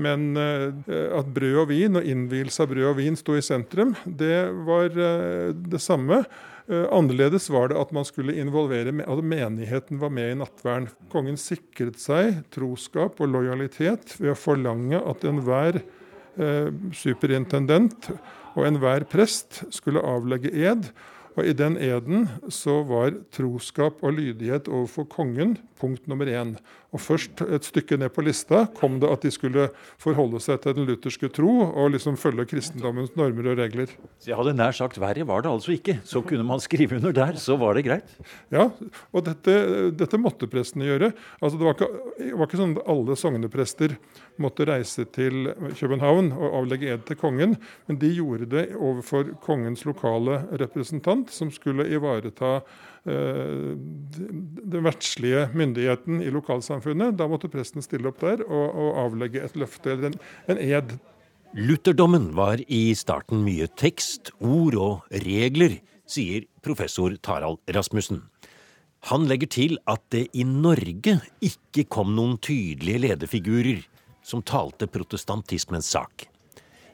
Men 0.00 0.32
at 0.38 1.28
brød 1.36 1.58
og 1.60 1.68
vin 1.68 2.00
og 2.00 2.06
innvielse 2.08 2.64
av 2.64 2.70
brød 2.70 2.86
og 2.94 2.96
vin 2.96 3.18
sto 3.20 3.36
i 3.36 3.44
sentrum, 3.44 3.92
det 4.06 4.48
var 4.64 4.88
det 4.88 5.80
samme. 5.84 6.22
Annerledes 6.72 7.50
var 7.52 7.68
det 7.68 7.76
at 7.76 7.92
man 7.92 8.06
skulle 8.08 8.38
involvere 8.40 8.94
at 9.04 9.24
menigheten 9.24 10.00
var 10.00 10.14
med 10.14 10.30
i 10.32 10.38
nattvern. 10.40 10.88
Kongen 11.12 11.36
sikret 11.36 12.00
seg 12.00 12.40
troskap 12.54 13.20
og 13.20 13.34
lojalitet 13.34 14.14
ved 14.20 14.32
å 14.32 14.38
forlange 14.38 14.96
at 14.96 15.26
enhver 15.28 15.82
superintendent 16.96 18.10
og 18.56 18.66
enhver 18.68 19.04
prest 19.08 19.62
skulle 19.74 20.00
avlegge 20.00 20.52
ed 20.52 20.88
og 21.32 21.48
I 21.48 21.54
den 21.56 21.78
eden 21.80 22.26
så 22.52 22.82
var 22.84 23.14
troskap 23.32 24.02
og 24.04 24.18
lydighet 24.18 24.68
overfor 24.68 25.08
kongen 25.08 25.56
punkt 25.80 26.08
nummer 26.08 26.28
én. 26.28 26.56
Og 26.92 27.00
Først 27.00 27.40
et 27.46 27.64
stykke 27.64 27.96
ned 27.96 28.12
på 28.12 28.24
lista 28.24 28.66
kom 28.76 28.98
det 29.00 29.08
at 29.08 29.22
de 29.24 29.30
skulle 29.32 29.68
forholde 30.00 30.40
seg 30.44 30.60
til 30.60 30.74
den 30.76 30.88
lutherske 30.90 31.30
tro 31.32 31.54
og 31.64 31.94
liksom 31.94 32.18
følge 32.20 32.44
kristendommens 32.50 33.14
normer 33.16 33.48
og 33.52 33.62
regler. 33.62 33.94
Så 34.20 34.28
jeg 34.28 34.36
hadde 34.36 34.52
nær 34.58 34.76
sagt 34.76 35.00
verre 35.00 35.24
var 35.28 35.44
det 35.44 35.52
altså 35.52 35.72
ikke. 35.72 35.96
Så 36.04 36.20
kunne 36.26 36.44
man 36.44 36.60
skrive 36.60 36.98
under 37.00 37.16
der, 37.16 37.38
så 37.40 37.56
var 37.60 37.78
det 37.78 37.86
greit. 37.88 38.12
Ja, 38.52 38.68
og 39.08 39.24
dette, 39.24 39.56
dette 39.96 40.20
måtte 40.20 40.50
prestene 40.52 40.90
gjøre. 40.90 41.12
Altså 41.40 41.56
Det 41.56 41.68
var 41.68 41.78
ikke, 41.78 41.90
det 42.20 42.36
var 42.36 42.50
ikke 42.50 42.60
sånn 42.60 42.76
at 42.76 42.92
alle 42.92 43.18
sogneprester 43.22 43.96
måtte 44.42 44.68
reise 44.68 45.08
til 45.16 45.48
København 45.78 46.32
og 46.36 46.60
avlegge 46.60 46.92
ed 46.92 47.08
til 47.08 47.20
kongen, 47.20 47.56
men 47.88 48.00
de 48.00 48.12
gjorde 48.18 48.50
det 48.52 48.68
overfor 48.76 49.32
kongens 49.44 49.86
lokale 49.88 50.42
representant, 50.60 51.32
som 51.32 51.52
skulle 51.54 51.88
ivareta 51.88 52.58
den 53.04 54.84
verdslige 54.86 55.48
myndigheten 55.58 56.22
i 56.22 56.30
lokalsamfunnet. 56.30 57.16
Da 57.18 57.26
måtte 57.30 57.50
presten 57.50 57.82
stille 57.82 58.12
opp 58.12 58.20
der 58.22 58.44
og, 58.46 58.66
og 58.70 59.00
avlegge 59.06 59.42
et 59.42 59.56
løfte 59.58 59.94
eller 59.94 60.12
en, 60.12 60.20
en 60.54 60.60
ed. 60.62 60.94
Lutherdommen 61.52 62.30
var 62.36 62.62
i 62.72 62.94
starten 62.96 63.42
mye 63.44 63.66
tekst, 63.76 64.30
ord 64.40 64.76
og 64.80 65.16
regler, 65.24 65.80
sier 66.08 66.46
professor 66.64 67.12
Tarald 67.20 67.60
Rasmussen. 67.74 68.22
Han 69.10 69.26
legger 69.26 69.50
til 69.50 69.78
at 69.90 70.00
det 70.14 70.28
i 70.38 70.44
Norge 70.46 71.18
ikke 71.42 71.84
kom 71.90 72.14
noen 72.14 72.38
tydelige 72.38 73.02
lederfigurer 73.02 73.82
som 74.22 74.44
talte 74.46 74.86
protestantismens 74.86 75.90
sak. 75.90 76.28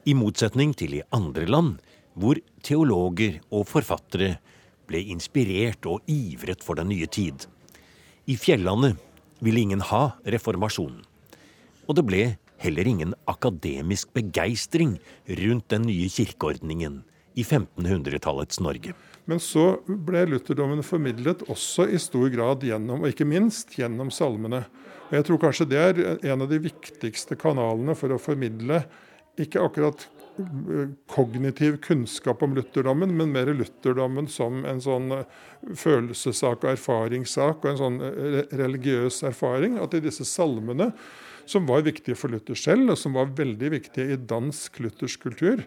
I 0.08 0.16
motsetning 0.16 0.72
til 0.72 0.96
i 0.96 1.04
andre 1.12 1.44
land, 1.44 1.76
hvor 2.16 2.40
teologer 2.64 3.38
og 3.52 3.68
forfattere 3.68 4.38
ble 4.88 5.04
inspirert 5.12 5.86
og 5.86 6.02
ivret 6.10 6.64
for 6.64 6.80
den 6.80 6.90
nye 6.92 7.06
tid. 7.06 7.46
I 8.28 8.36
fjellandet 8.40 8.98
ville 9.44 9.62
ingen 9.62 9.84
ha 9.92 10.10
reformasjonen. 10.26 11.04
Og 11.88 11.96
det 11.96 12.04
ble 12.04 12.22
heller 12.60 12.88
ingen 12.90 13.14
akademisk 13.30 14.10
begeistring 14.16 14.98
rundt 15.40 15.68
den 15.72 15.86
nye 15.88 16.08
kirkeordningen 16.12 17.02
i 17.38 17.44
1500-tallets 17.44 18.60
Norge. 18.64 18.94
Men 19.28 19.40
så 19.40 19.78
ble 19.86 20.24
lutherdommen 20.32 20.82
formidlet 20.84 21.44
også 21.52 21.86
i 21.92 22.00
stor 22.00 22.30
grad 22.32 22.64
gjennom, 22.66 23.04
og 23.04 23.12
ikke 23.12 23.28
minst 23.28 23.76
gjennom 23.78 24.10
salmene. 24.14 24.64
Og 25.08 25.16
Jeg 25.16 25.26
tror 25.28 25.42
kanskje 25.42 25.68
det 25.68 25.82
er 25.82 26.00
en 26.32 26.44
av 26.44 26.48
de 26.50 26.60
viktigste 26.64 27.36
kanalene 27.40 27.94
for 27.96 28.12
å 28.12 28.20
formidle 28.20 28.82
ikke 29.38 29.62
akkurat 29.62 30.08
kognitiv 31.10 31.78
kunnskap 31.84 32.42
om 32.42 32.54
lutherdommen, 32.56 33.14
men 33.16 33.32
mer 33.34 33.50
lutherdommen 33.54 34.28
som 34.30 34.64
en 34.68 34.82
sånn 34.82 35.12
eh, 35.16 35.38
følelsessak 35.76 36.64
og 36.64 36.72
erfaringssak 36.74 37.64
og 37.64 37.70
en 37.72 37.80
sånn 37.80 37.98
eh, 38.06 38.40
religiøs 38.60 39.22
erfaring. 39.28 39.78
At 39.82 39.96
i 39.96 40.02
disse 40.04 40.26
salmene, 40.28 40.92
som 41.48 41.66
var 41.68 41.86
viktige 41.86 42.18
for 42.18 42.32
Luther 42.32 42.58
selv, 42.58 42.92
og 42.92 43.00
som 43.00 43.16
var 43.16 43.32
veldig 43.36 43.72
viktige 43.72 44.12
i 44.14 44.20
dansk 44.30 44.82
luthersk 44.84 45.24
kultur, 45.24 45.64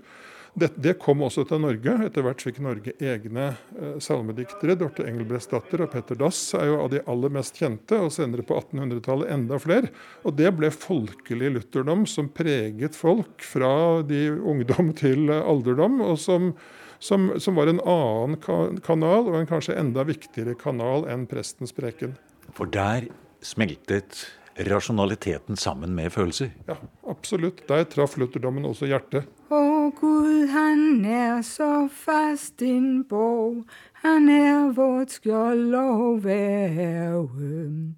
det, 0.54 0.74
det, 0.76 0.94
kom 1.00 1.22
også 1.24 1.46
til 1.48 1.62
Norge. 1.64 1.94
Etter 2.06 2.26
hvert 2.26 2.44
fikk 2.44 2.60
Norge 2.64 2.94
egne 3.00 3.54
eh, 3.54 3.94
salmediktere. 4.04 4.76
Dorte 4.80 5.06
Engelbrektsdatter 5.08 5.86
og 5.86 5.94
Petter 5.94 6.20
Dass 6.20 6.42
er 6.60 6.68
jo 6.68 6.82
av 6.84 6.90
de 6.92 7.04
aller 7.12 7.32
mest 7.38 7.60
kjente, 7.62 7.96
og 7.96 8.12
senere 8.12 8.44
på 8.48 8.58
1800-tallet 8.60 9.32
enda 9.32 9.60
flere. 9.62 9.94
Og 10.28 10.36
det 10.40 10.52
ble 10.58 10.74
folkelig 10.76 11.54
lutherdom 11.56 12.04
som 12.10 12.28
preget 12.36 13.00
folk 13.00 13.46
fra 13.48 14.02
de 14.08 14.28
ungdom 14.36 14.92
til 15.00 15.32
alderdom, 15.32 16.02
og 16.04 16.20
som, 16.20 16.52
som, 17.00 17.32
som 17.40 17.56
var 17.60 17.72
en 17.72 17.84
annen 17.88 18.82
kanal, 18.84 19.32
og 19.32 19.40
en 19.40 19.50
kanskje 19.50 19.80
enda 19.80 20.04
viktigere 20.10 20.58
kanal 20.60 21.08
enn 21.12 21.30
prestens 21.32 21.72
preken. 21.76 22.18
For 22.58 22.68
der 22.68 23.08
smeltet 23.46 24.26
rasjonaliteten 24.70 25.58
sammen 25.58 25.96
med 25.96 26.12
følelser? 26.14 26.52
Ja, 26.68 26.78
absolutt. 27.10 27.64
Der 27.70 27.86
traff 27.90 28.18
lutherdommen 28.18 28.66
også 28.68 28.90
hjertet. 28.92 29.30
Å 29.50 29.92
Gud, 30.00 30.48
han 30.50 31.06
er 31.06 31.42
så 31.42 31.88
fast 31.92 32.62
en 32.62 33.04
borg, 33.10 33.66
han 34.04 34.30
er 34.30 34.72
vårt 34.78 35.18
skjold 35.18 35.76
og 35.76 36.24
verve. 36.24 37.94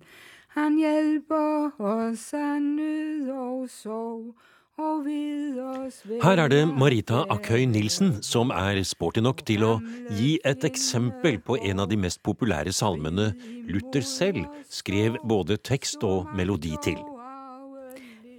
Han 0.58 0.76
hjelper 0.78 1.72
oss 1.82 2.26
av 2.38 2.60
nød 2.62 3.30
og 3.34 3.70
sorg. 3.72 4.34
Her 4.78 6.40
er 6.42 6.48
det 6.50 6.68
Marita 6.68 7.20
Akhøy 7.30 7.66
Nilsen 7.70 8.24
som 8.26 8.50
er 8.50 8.80
sporty 8.84 9.22
nok 9.22 9.44
til 9.46 9.62
å 9.68 9.74
gi 10.18 10.40
et 10.50 10.64
eksempel 10.66 11.38
på 11.46 11.60
en 11.62 11.84
av 11.84 11.92
de 11.92 11.98
mest 12.02 12.24
populære 12.26 12.74
salmene 12.74 13.28
Luther 13.70 14.02
selv 14.02 14.48
skrev 14.74 15.20
både 15.30 15.60
tekst 15.62 16.02
og 16.02 16.32
melodi 16.34 16.74
til. 16.82 16.98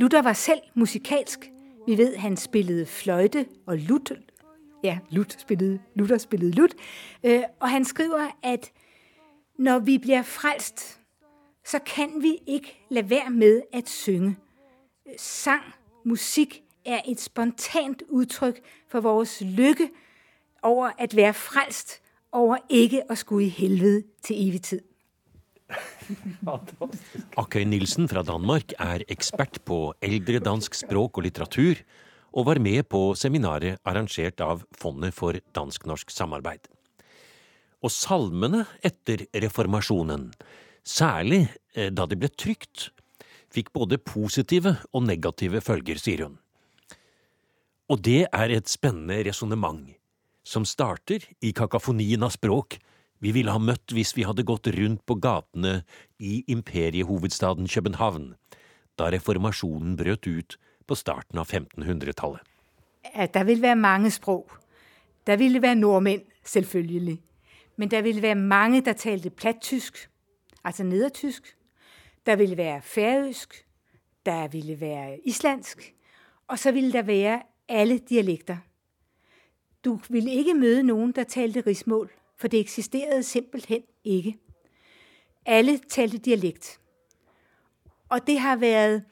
Luther 0.01 0.25
var 0.27 0.35
selv 0.35 0.67
musikalsk. 0.75 1.47
Vi 1.87 1.99
vet 2.03 2.19
han 2.19 2.35
spillede 2.37 2.87
fløyte 2.87 3.45
og 3.71 3.79
lut. 3.87 4.11
Ja, 4.83 4.99
lut 5.11 5.37
spillede, 5.39 5.79
Luther 5.95 6.19
spillede 6.19 6.59
lut. 6.59 6.75
Øh, 7.23 7.43
og 7.61 7.71
han 7.71 7.85
skriver 7.85 8.35
at 8.43 8.73
når 9.59 9.79
vi 9.79 9.99
blir 9.99 10.23
frelst, 10.23 10.99
så 11.65 11.79
kan 11.79 12.11
vi 12.23 12.39
ikke 12.47 12.75
la 12.91 13.07
være 13.07 13.31
med 13.31 13.63
å 13.71 13.87
synge. 13.87 14.35
Sang 15.17 15.63
Musik 16.05 16.63
er 16.85 17.01
et 17.09 17.21
spontant 17.21 18.03
udtryk 18.09 18.61
for 18.89 19.01
vores 19.01 19.41
lykke 19.41 19.89
over 20.63 20.91
at 20.99 21.17
være 21.17 21.35
frelst, 21.35 22.01
over 22.33 22.59
ikke 22.69 23.05
at 23.11 23.19
skulle 23.19 23.47
i 23.47 23.49
helvede 23.49 24.03
til 24.23 24.49
evig 24.49 24.63
tid. 24.63 24.81
Akøy 27.41 27.65
Nilsen 27.65 28.09
fra 28.09 28.23
Danmark 28.27 28.75
er 28.79 29.05
ekspert 29.09 29.61
på 29.65 29.95
eldre 30.05 30.43
dansk 30.45 30.77
språk 30.77 31.19
og 31.19 31.25
litteratur, 31.25 31.81
og 32.35 32.47
var 32.47 32.59
med 32.59 32.83
på 32.91 33.15
seminaret 33.17 33.79
arrangert 33.87 34.43
av 34.43 34.65
Fondet 34.77 35.15
for 35.15 35.39
dansk-norsk 35.57 36.11
samarbeid. 36.11 36.67
Og 37.85 37.93
salmene 37.93 38.65
etter 38.85 39.25
reformasjonen, 39.45 40.33
særlig 40.85 41.47
eh, 41.77 41.91
da 41.95 42.07
de 42.11 42.19
ble 42.19 42.29
trygt, 42.33 42.91
fikk 43.55 43.73
både 43.77 44.01
positive 44.03 44.77
og 44.93 45.07
negative 45.07 45.63
følger, 45.65 46.01
sier 46.01 46.27
hun. 46.27 46.39
Og 47.89 48.01
det 48.03 48.25
er 48.33 48.53
et 48.55 48.71
spennende 48.71 49.21
resonnement, 49.29 49.87
som 50.45 50.65
starter 50.69 51.25
i 51.45 51.53
kakofonien 51.57 52.25
av 52.25 52.33
språk 52.35 52.79
vi 53.25 53.33
ville 53.33 53.53
ha 53.55 53.61
møtt 53.61 53.93
hvis 53.95 54.13
vi 54.17 54.27
hadde 54.29 54.45
gått 54.45 54.69
rundt 54.75 55.05
på 55.09 55.17
gatene 55.17 55.79
i 56.21 56.43
imperiehovedstaden 56.53 57.69
København, 57.71 58.35
da 59.01 59.09
reformasjonen 59.15 59.95
brøt 59.97 60.29
ut 60.29 60.59
på 60.85 60.99
starten 60.99 61.41
av 61.41 61.49
1500-tallet. 61.49 62.43
Ja, 63.15 63.27
der 63.27 63.45
vil 63.49 63.63
være 63.63 63.81
mange 63.81 64.11
språk. 64.13 64.59
Der 65.25 65.41
ville 65.41 65.63
være 65.63 65.79
nordmenn, 65.81 66.25
selvfølgelig. 66.45 67.19
Men 67.77 67.91
der 67.91 68.03
ville 68.03 68.23
være 68.23 68.35
mange 68.35 68.83
der 68.85 68.93
talte 68.93 69.31
plattysk, 69.31 70.09
altså 70.65 70.85
nedertysk, 70.85 71.57
der 72.27 72.37
ville 72.37 72.57
være 72.57 72.83
færøsk, 72.83 73.67
der 74.27 74.49
ville 74.49 74.81
være 74.81 75.19
islandsk, 75.25 75.95
og 76.49 76.59
så 76.59 76.73
ville 76.73 76.93
der 76.93 77.03
være 77.03 77.43
alle 77.69 77.99
dialekter. 77.99 78.57
Du 79.85 80.01
ville 80.09 80.31
ikke 80.31 80.55
møde 80.55 80.83
noen 80.83 81.13
der 81.13 81.25
talte 81.25 81.61
rigsmål, 81.61 82.11
for 82.37 82.49
det 82.49 82.61
eksisterede 82.61 83.23
simpelthen 83.23 83.83
ikke. 84.05 84.39
Alle 85.47 85.79
talte 85.79 86.19
dialekt. 86.19 86.81
Og 88.09 88.27
det 88.27 88.39
har 88.39 88.57
været 88.57 89.05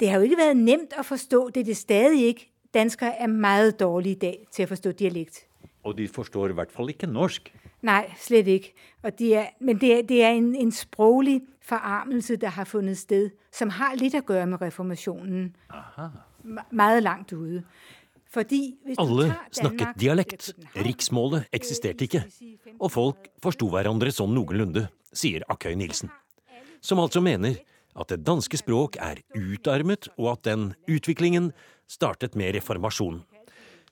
det 0.00 0.10
har 0.10 0.16
jo 0.16 0.22
ikke 0.22 0.36
været 0.36 0.56
nemt 0.56 0.92
å 0.98 1.02
forstå, 1.02 1.48
det 1.54 1.62
er 1.62 1.64
det 1.70 1.76
stadig 1.76 2.26
ikke. 2.26 2.50
Danskere 2.74 3.16
er 3.16 3.26
meget 3.26 3.80
dårlige 3.80 4.14
i 4.14 4.18
dag 4.18 4.42
til 4.52 4.66
å 4.66 4.68
forstå 4.68 4.92
dialekt. 4.92 5.46
Og 5.84 5.96
de 5.96 6.08
forstår 6.08 6.52
i 6.52 6.56
hvert 6.58 6.72
fall 6.72 6.92
ikke 6.92 7.08
norsk. 7.08 7.48
Nei, 7.86 8.02
slett 8.18 8.48
ikke. 8.50 8.72
Er, 9.06 9.52
men 9.62 9.78
det 9.78 9.92
er, 9.94 10.00
det 10.06 10.22
er 10.24 10.32
en, 10.34 10.48
en, 10.58 10.72
sproglig 10.74 11.40
forarmelse 11.62 12.36
der 12.42 12.56
har 12.56 12.66
funnet 12.66 12.98
sted, 12.98 13.30
som 13.54 13.70
har 13.78 13.94
litt 14.00 14.16
å 14.18 14.24
gøre 14.26 14.48
med 14.50 14.62
reformasjonen. 14.62 15.52
Aha. 15.70 16.08
Meget 16.74 17.04
langt 17.06 17.32
ude. 17.36 17.62
Fordi 18.34 18.76
Alle 18.98 19.30
snakket 19.54 19.94
dialekt. 20.00 20.50
Riksmålet 20.74 21.46
eksisterte 21.54 22.08
ikke. 22.08 22.24
Og 22.76 22.90
folk 22.92 23.30
forsto 23.42 23.70
hverandre 23.70 24.10
sånn 24.12 24.34
noenlunde, 24.34 24.88
sier 25.14 25.46
Akøy 25.48 25.76
Nilsen. 25.78 26.10
Som 26.84 27.00
altså 27.00 27.22
mener 27.24 27.60
at 27.96 28.10
det 28.12 28.20
danske 28.26 28.58
språk 28.60 28.98
er 29.00 29.22
utarmet, 29.32 30.10
og 30.18 30.34
at 30.34 30.44
den 30.50 30.68
utviklingen 30.90 31.52
startet 31.88 32.36
med 32.36 32.58
reformasjonen. 32.58 33.22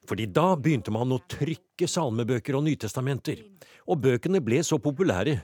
Fordi 0.09 0.27
da 0.29 0.53
begynte 0.61 0.93
man 0.93 1.13
å 1.15 1.23
trykke 1.31 1.89
salmebøker 1.89 2.59
og 2.59 2.67
nytestamenter, 2.67 3.41
og 3.89 4.03
bøkene 4.05 4.43
ble 4.45 4.61
så 4.65 4.79
populære 4.83 5.39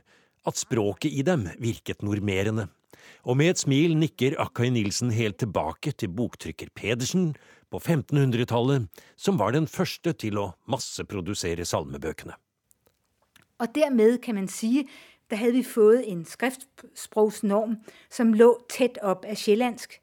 at 0.49 0.61
språket 0.61 1.12
i 1.12 1.25
dem 1.25 1.47
virket 1.61 2.05
normerende. 2.05 2.69
Og 3.25 3.37
med 3.37 3.55
et 3.55 3.61
smil 3.61 3.97
nikker 3.99 4.37
Akkai 4.40 4.71
Nilsen 4.73 5.12
helt 5.12 5.40
tilbake 5.40 5.93
til 5.97 6.12
boktrykker 6.17 6.73
Pedersen 6.76 7.33
på 7.71 7.81
1500-tallet, 7.81 8.88
som 9.17 9.38
var 9.40 9.55
den 9.57 9.69
første 9.69 10.12
til 10.17 10.40
å 10.40 10.50
masseprodusere 10.71 11.64
salmebøkene. 11.69 12.37
Og 13.61 13.73
dermed 13.76 14.21
kan 14.25 14.38
man 14.40 14.49
si 14.49 14.87
der 15.31 15.38
hadde 15.38 15.61
vi 15.61 15.62
fått 15.62 16.09
en 16.11 16.25
skriftsprogsnorm, 16.26 17.76
som 18.11 18.33
lå 18.35 18.49
tett 18.73 18.99
opp 18.99 19.26
av 19.29 19.38
sjællandsk, 19.38 20.00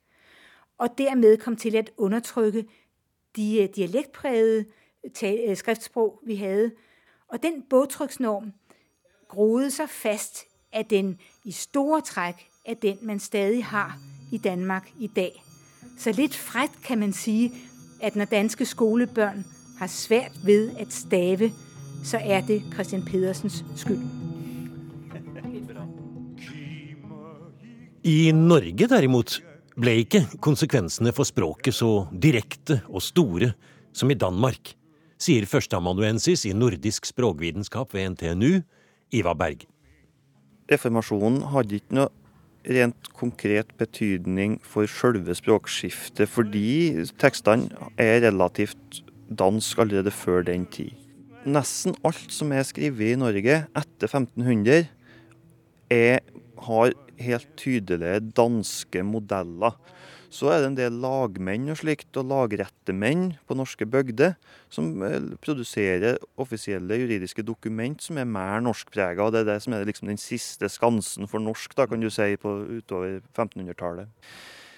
og 0.79 0.93
dermed 0.97 1.41
kom 1.41 1.57
til 1.59 1.75
at 1.75 1.89
undertrykke 1.97 2.63
de 3.37 3.61
øh, 3.61 3.69
dialektprægede 3.75 4.65
øh, 5.23 5.57
skriftsprog, 5.57 6.19
vi 6.25 6.35
havde. 6.35 6.71
Og 7.27 7.43
den 7.43 7.63
bogtryksnorm 7.69 8.51
groede 9.27 9.71
sig 9.71 9.89
fast, 9.89 10.47
af 10.73 10.85
den 10.85 11.19
i 11.45 11.51
store 11.51 12.01
træk 12.01 12.47
af 12.65 12.77
den, 12.77 12.97
man 13.01 13.19
stadig 13.19 13.65
har 13.65 13.99
i 14.31 14.37
Danmark 14.37 14.89
i 14.99 15.07
dag. 15.07 15.43
Så 15.97 16.11
lidt 16.11 16.35
frækt 16.35 16.81
kan 16.83 16.97
man 16.97 17.13
sige, 17.13 17.51
at 18.01 18.15
når 18.15 18.25
danske 18.25 18.65
skolebørn 18.65 19.45
har 19.79 19.87
svært 19.87 20.31
ved 20.45 20.71
at 20.79 20.93
stave, 20.93 21.51
så 22.03 22.17
er 22.17 22.41
det 22.41 22.63
Christian 22.73 23.05
Pedersens 23.05 23.65
skyld. 23.75 24.01
I 28.03 28.31
Norge 28.31 28.87
derimot 28.87 29.43
ble 29.77 29.93
ikke 30.01 30.23
konsekvensene 30.41 31.13
for 31.13 31.27
språket 31.29 31.75
så 31.77 32.07
direkte 32.11 32.81
og 32.89 33.03
store 33.05 33.51
som 33.95 34.11
i 34.11 34.17
Danmark, 34.17 34.73
sier 35.17 35.47
førsteamanuensis 35.49 36.45
i 36.45 36.53
nordisk 36.53 37.07
språkvitenskap 37.09 37.93
ved 37.93 38.13
NTNU, 38.13 38.61
Ivar 39.17 39.37
Berg. 39.37 39.65
Reformasjonen 40.69 41.41
hadde 41.53 41.79
ikke 41.79 41.97
noe 41.97 42.11
rent 42.67 43.09
konkret 43.15 43.69
betydning 43.79 44.57
for 44.65 44.89
selve 44.91 45.35
språkskiftet, 45.37 46.27
fordi 46.29 47.05
tekstene 47.21 47.89
er 48.01 48.21
relativt 48.27 49.01
dansk 49.29 49.79
allerede 49.79 50.11
før 50.11 50.43
den 50.47 50.65
tid. 50.73 50.91
Nesten 51.47 51.95
alt 52.05 52.33
som 52.33 52.51
er 52.51 52.65
skrevet 52.67 53.13
i 53.13 53.19
Norge 53.19 53.61
etter 53.63 54.09
1500, 54.09 54.89
er, 55.93 56.19
har 56.67 56.91
helt 57.21 57.49
tydelige 57.59 58.21
danske 58.37 59.03
modeller. 59.05 59.77
Så 60.29 60.49
er 60.51 60.59
det 60.59 60.67
en 60.67 60.77
del 60.77 60.97
lagmenn 61.01 61.71
og 61.71 61.79
slikt, 61.79 62.09
og 62.19 62.27
lagrettemenn 62.27 63.37
på 63.47 63.55
norske 63.55 63.87
bygder, 63.87 64.35
som 64.73 64.89
eh, 65.05 65.31
produserer 65.43 66.19
offisielle 66.39 66.99
juridiske 66.99 67.45
dokument 67.47 68.03
som 68.03 68.19
er 68.19 68.27
mer 68.27 68.59
norskprega. 68.65 69.29
Det 69.31 69.41
er 69.41 69.49
det 69.53 69.61
som 69.63 69.77
er 69.77 69.87
liksom 69.87 70.11
den 70.11 70.19
siste 70.21 70.69
skansen 70.71 71.31
for 71.31 71.43
norsk, 71.43 71.77
da, 71.79 71.87
kan 71.87 72.03
du 72.03 72.11
si, 72.11 72.35
på, 72.41 72.57
utover 72.81 73.21
1500-tallet. 73.37 74.11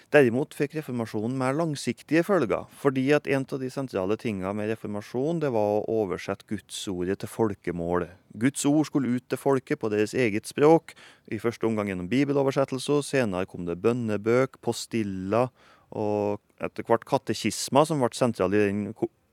Derimot 0.09 0.55
fikk 0.57 0.73
reformasjonen 0.73 1.35
mer 1.37 1.53
langsiktige 1.53 2.23
følger, 2.25 2.63
fordi 2.81 3.03
at 3.13 3.27
en 3.29 3.43
av 3.45 3.59
de 3.61 3.67
sentrale 3.69 4.15
tingene 4.17 4.55
med 4.57 4.71
reformasjon 4.71 5.43
det 5.43 5.51
var 5.53 5.75
å 5.75 5.99
oversette 6.01 6.47
Gudsordet 6.49 7.19
til 7.21 7.29
folkemål. 7.29 8.07
Guds 8.41 8.65
ord 8.65 8.87
skulle 8.89 9.11
ut 9.13 9.27
til 9.29 9.37
folket 9.37 9.77
på 9.77 9.91
deres 9.93 10.15
eget 10.17 10.49
språk, 10.49 10.95
i 11.29 11.37
første 11.37 11.69
omgang 11.69 11.91
gjennom 11.91 12.09
bibeloversettelser, 12.09 13.05
senere 13.05 13.45
kom 13.45 13.69
det 13.69 13.77
bønnebøk, 13.83 14.57
postiller 14.65 15.53
og 15.93 16.41
etter 16.57 16.89
hvert 16.89 17.05
katekisma, 17.05 17.85
som 17.85 18.01
ble 18.01 18.09
sentral 18.17 18.57
i 18.57 18.65
den 18.65 18.83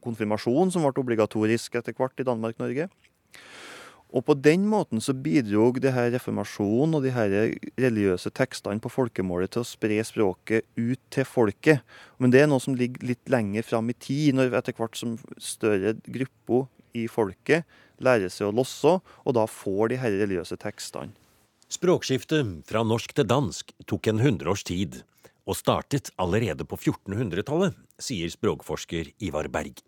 konfirmasjonen 0.04 0.74
som 0.74 0.84
ble 0.84 1.00
obligatorisk 1.00 1.80
etter 1.80 1.96
hvert 1.96 2.20
i 2.20 2.28
Danmark-Norge. 2.28 2.90
Og 4.16 4.24
på 4.24 4.36
den 4.40 4.64
måten 4.70 5.02
så 5.02 5.12
bidro 5.12 5.68
det 5.76 5.92
her 5.92 6.08
reformasjonen 6.14 6.96
og 6.96 7.04
de 7.04 7.12
her 7.12 7.34
religiøse 7.76 8.30
tekstene 8.32 8.80
på 8.80 8.88
folkemålet 8.88 9.52
til 9.52 9.60
å 9.60 9.68
spre 9.68 9.98
språket 10.08 10.64
ut 10.78 11.02
til 11.12 11.26
folket. 11.28 11.82
Men 12.16 12.32
det 12.32 12.40
er 12.42 12.48
noe 12.48 12.62
som 12.64 12.78
ligger 12.78 13.10
litt 13.10 13.28
lenger 13.28 13.66
fram 13.66 13.92
i 13.92 13.98
tid, 13.98 14.38
når 14.38 14.56
etter 14.56 14.76
hvert 14.78 14.96
som 14.96 15.18
større 15.36 15.98
grupper 16.06 16.64
i 16.96 17.04
folket 17.12 17.68
lærer 18.00 18.32
seg 18.32 18.48
å 18.48 18.56
losse, 18.56 18.94
og 19.00 19.36
da 19.36 19.44
får 19.48 19.92
de 19.92 20.00
her 20.00 20.16
religiøse 20.22 20.56
tekstene. 20.64 21.12
Språkskiftet 21.72 22.62
fra 22.68 22.84
norsk 22.86 23.12
til 23.16 23.26
dansk 23.28 23.72
tok 23.90 24.08
en 24.08 24.22
hundreårs 24.22 24.64
tid, 24.64 25.02
og 25.46 25.58
startet 25.58 26.12
allerede 26.20 26.64
på 26.64 26.78
1400-tallet, 26.78 27.76
sier 28.00 28.32
språkforsker 28.32 29.12
Ivar 29.24 29.50
Berg. 29.52 29.82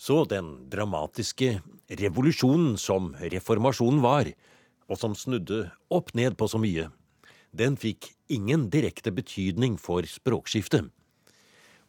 Så 0.00 0.22
den 0.24 0.54
dramatiske 0.72 1.58
revolusjonen 2.00 2.78
som 2.80 3.10
reformasjonen 3.20 4.00
var, 4.00 4.30
og 4.88 4.96
som 4.96 5.12
snudde 5.12 5.66
opp 5.92 6.14
ned 6.16 6.38
på 6.40 6.48
så 6.48 6.56
mye, 6.62 6.86
den 7.52 7.76
fikk 7.76 8.08
ingen 8.32 8.70
direkte 8.72 9.12
betydning 9.12 9.76
for 9.76 10.06
språkskiftet. 10.08 10.88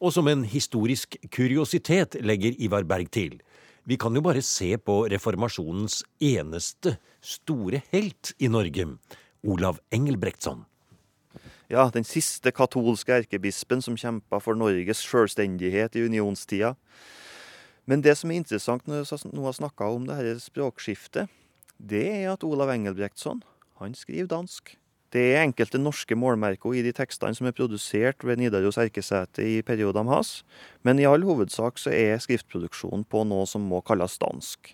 Og 0.02 0.12
som 0.12 0.28
en 0.28 0.44
historisk 0.44 1.16
kuriositet 1.32 2.18
legger 2.26 2.58
Ivar 2.60 2.84
Berg 2.90 3.14
til, 3.16 3.38
vi 3.88 3.96
kan 3.98 4.14
jo 4.14 4.26
bare 4.26 4.44
se 4.44 4.74
på 4.78 5.06
reformasjonens 5.14 6.02
eneste 6.20 6.98
store 7.24 7.80
helt 7.94 8.34
i 8.42 8.52
Norge, 8.52 8.90
Olav 9.48 9.80
Engelbrektsson. 9.94 10.66
Ja, 11.72 11.88
den 11.94 12.04
siste 12.04 12.52
katolske 12.52 13.22
erkebispen 13.22 13.80
som 13.80 13.96
kjempa 13.96 14.42
for 14.44 14.60
Norges 14.60 15.00
sjølstendighet 15.08 15.96
i 15.96 16.04
unionstida. 16.12 16.76
Men 17.90 18.04
det 18.06 18.16
som 18.20 18.32
er 18.32 18.42
interessant 18.42 18.86
når 18.88 19.06
vi 19.06 19.32
nå 19.34 19.48
har 19.48 19.58
snakka 19.58 19.88
om 19.90 20.06
det 20.08 20.18
her 20.20 20.38
språkskiftet, 20.42 21.32
det 21.82 22.06
er 22.22 22.30
at 22.34 22.46
Olav 22.46 22.70
Engelbrektsson 22.74 23.42
han 23.82 23.98
skriver 23.98 24.30
dansk. 24.30 24.76
Det 25.12 25.24
er 25.34 25.42
enkelte 25.44 25.80
norske 25.82 26.16
målmerker 26.16 26.78
i 26.78 26.84
de 26.86 26.94
tekstene 26.96 27.36
som 27.36 27.50
er 27.50 27.56
produsert 27.56 28.24
ved 28.24 28.40
Nidaros 28.40 28.78
erkesete 28.80 29.44
i 29.44 29.58
periodene 29.66 30.14
hans, 30.14 30.46
men 30.88 31.02
i 31.02 31.08
all 31.10 31.26
hovedsak 31.28 31.82
så 31.82 31.92
er 31.92 32.22
skriftproduksjonen 32.24 33.04
på 33.04 33.26
noe 33.28 33.50
som 33.50 33.66
må 33.68 33.82
kalles 33.84 34.16
dansk. 34.22 34.72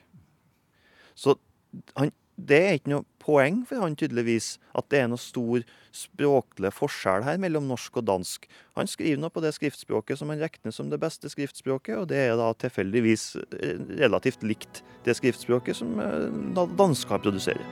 Så 1.18 1.40
han 1.98 2.14
det 2.38 2.58
er 2.62 2.76
ikke 2.78 2.92
noe 2.92 3.06
poeng 3.18 3.64
for 3.66 3.82
han 3.82 3.96
tydeligvis 3.98 4.56
at 4.78 4.86
det 4.94 5.02
er 5.02 5.08
noe 5.10 5.22
stor 5.22 5.64
språklig 5.96 6.70
forskjell 6.76 7.26
her 7.26 7.40
mellom 7.42 7.66
norsk 7.68 7.98
og 7.98 8.06
dansk. 8.06 8.46
Han 8.78 8.90
skriver 8.90 9.20
nå 9.20 9.32
på 9.34 9.42
det 9.42 9.56
skriftspråket 9.58 10.20
som 10.20 10.30
han 10.30 10.44
regner 10.44 10.74
som 10.76 10.92
det 10.92 11.02
beste 11.02 11.32
skriftspråket, 11.34 11.98
og 11.98 12.08
det 12.12 12.22
er 12.28 12.36
da 12.38 12.52
tilfeldigvis 12.62 13.26
eh, 13.42 13.82
relativt 14.04 14.46
likt 14.46 14.84
det 15.08 15.18
skriftspråket 15.18 15.80
som 15.82 15.98
eh, 16.00 16.68
dansker 16.78 17.24
produserer. 17.26 17.66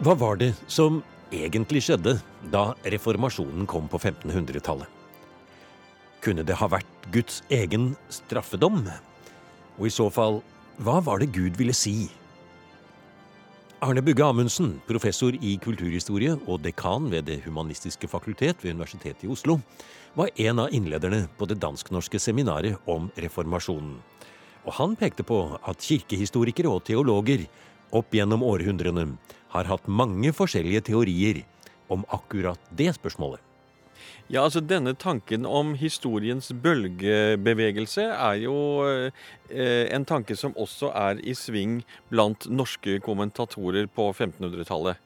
Hva 0.00 0.12
var 0.16 0.40
det 0.40 0.52
som 0.68 1.02
egentlig 1.32 1.82
skjedde 1.84 2.16
da 2.52 2.70
reformasjonen 2.88 3.68
kom 3.68 3.88
på 3.92 4.00
1500-tallet? 4.00 4.88
Kunne 6.24 6.44
det 6.46 6.56
ha 6.58 6.68
vært 6.72 7.10
Guds 7.12 7.42
egen 7.52 7.92
straffedom 8.12 8.88
og 9.76 9.86
i 9.88 9.92
så 9.92 10.08
fall, 10.12 10.40
hva 10.82 11.00
var 11.04 11.20
det 11.20 11.32
Gud 11.34 11.56
ville 11.60 11.74
si? 11.76 12.08
Arne 13.84 14.00
Bugge 14.00 14.24
Amundsen, 14.24 14.78
professor 14.88 15.36
i 15.36 15.52
kulturhistorie 15.60 16.32
og 16.48 16.62
dekan 16.64 17.10
ved 17.12 17.26
Det 17.28 17.42
humanistiske 17.44 18.08
fakultet 18.08 18.64
ved 18.64 18.72
Universitetet 18.72 19.24
i 19.24 19.28
Oslo, 19.28 19.58
var 20.16 20.32
en 20.36 20.58
av 20.64 20.72
innlederne 20.72 21.28
på 21.36 21.46
det 21.46 21.60
dansk-norske 21.60 22.18
seminaret 22.18 22.80
om 22.88 23.10
reformasjonen. 23.20 23.98
Og 24.64 24.72
han 24.80 24.96
pekte 24.96 25.22
på 25.22 25.58
at 25.60 25.84
kirkehistorikere 25.84 26.72
og 26.72 26.86
teologer 26.88 27.44
opp 27.92 28.16
gjennom 28.16 28.42
århundrene 28.42 29.10
har 29.52 29.68
hatt 29.68 29.86
mange 29.86 30.32
forskjellige 30.34 30.88
teorier 30.88 31.44
om 31.92 32.02
akkurat 32.10 32.58
det 32.74 32.94
spørsmålet. 32.96 33.45
Ja, 34.28 34.42
altså 34.42 34.60
Denne 34.60 34.94
tanken 34.98 35.46
om 35.46 35.74
historiens 35.78 36.50
bølgebevegelse 36.62 38.08
er 38.10 38.40
jo 38.42 38.56
eh, 38.84 39.86
en 39.94 40.06
tanke 40.08 40.36
som 40.36 40.56
også 40.58 40.90
er 40.90 41.22
i 41.22 41.34
sving 41.38 41.80
blant 42.10 42.48
norske 42.50 42.98
kommentatorer 43.04 43.86
på 43.86 44.10
1500-tallet. 44.10 44.98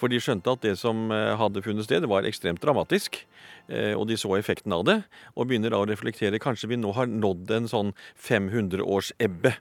For 0.00 0.10
de 0.10 0.18
skjønte 0.22 0.50
at 0.50 0.64
det 0.64 0.74
som 0.80 1.06
eh, 1.14 1.34
hadde 1.38 1.62
funnet 1.64 1.86
sted, 1.86 2.06
var 2.10 2.26
ekstremt 2.26 2.62
dramatisk. 2.62 3.20
Eh, 3.68 3.94
og 3.96 4.08
de 4.10 4.16
så 4.20 4.34
effekten 4.36 4.74
av 4.76 4.82
det, 4.84 4.96
og 5.32 5.48
begynner 5.48 5.72
da 5.72 5.80
å 5.80 5.88
reflektere. 5.88 6.40
Kanskje 6.42 6.68
vi 6.72 6.78
nå 6.80 6.90
har 6.96 7.08
nådd 7.08 7.52
en 7.56 7.68
sånn 7.70 7.92
500-års-ebbe 8.20 9.54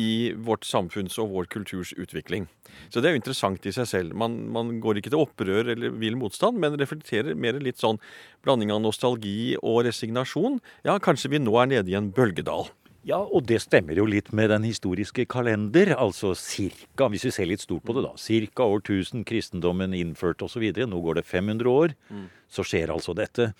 i 0.00 0.10
vårt 0.36 0.66
samfunns 0.68 1.16
og 1.22 1.32
vår 1.32 1.48
kulturs 1.52 1.94
utvikling. 1.96 2.48
Så 2.90 3.00
det 3.00 3.08
er 3.08 3.16
jo 3.16 3.22
interessant 3.22 3.68
i 3.68 3.72
seg 3.72 3.88
selv. 3.88 4.16
Man, 4.18 4.38
man, 4.52 4.74
går 4.84 5.00
ikke 5.00 5.12
til 5.14 5.22
opprør 5.22 5.72
eller 5.72 5.94
vill 5.96 6.18
motstand, 6.20 6.60
men 6.60 6.76
reflekterer 6.80 7.38
mer 7.38 7.60
litt 7.62 7.80
sånn 7.80 8.00
blanding 8.44 8.74
av 8.74 8.82
nostalgi 8.84 9.54
og 9.62 9.84
resignasjon. 9.88 10.60
Ja, 10.88 10.98
kanskje 11.02 11.32
vi 11.32 11.42
nå 11.42 11.56
er 11.62 11.72
nede 11.72 11.92
i 11.92 11.96
en 11.98 12.12
bølgedal. 12.16 12.68
Ja, 13.06 13.20
og 13.22 13.44
det 13.46 13.60
stemmer 13.62 13.94
jo 13.94 14.04
litt 14.10 14.32
med 14.34 14.50
den 14.50 14.64
historiske 14.66 15.28
kalender. 15.30 15.92
Altså 15.94 16.32
cirka, 16.34 17.06
hvis 17.12 17.28
vi 17.28 17.30
ser 17.36 17.46
litt 17.46 17.62
stort 17.62 17.84
på 17.86 17.94
det, 17.94 18.02
da. 18.02 18.16
Cirka 18.18 18.66
år 18.66 18.82
1000, 18.82 19.22
kristendommen 19.28 19.94
innført 19.94 20.42
osv. 20.42 20.64
Nå 20.74 21.02
går 21.04 21.20
det 21.20 21.26
500 21.28 21.70
år. 21.70 21.94
Så 22.50 22.66
skjer 22.66 22.90
altså 22.90 23.14
dette. 23.14 23.52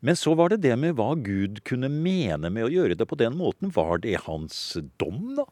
Men 0.00 0.16
så 0.16 0.36
var 0.38 0.54
det 0.54 0.62
det 0.62 0.76
med 0.78 0.94
hva 0.96 1.10
Gud 1.18 1.58
kunne 1.66 1.90
mene 1.92 2.48
med 2.54 2.68
å 2.68 2.70
gjøre 2.72 2.96
det 2.96 3.08
på 3.10 3.18
den 3.18 3.34
måten. 3.36 3.74
Var 3.74 3.98
det 4.06 4.22
hans 4.28 4.78
dom, 5.02 5.34
da? 5.36 5.48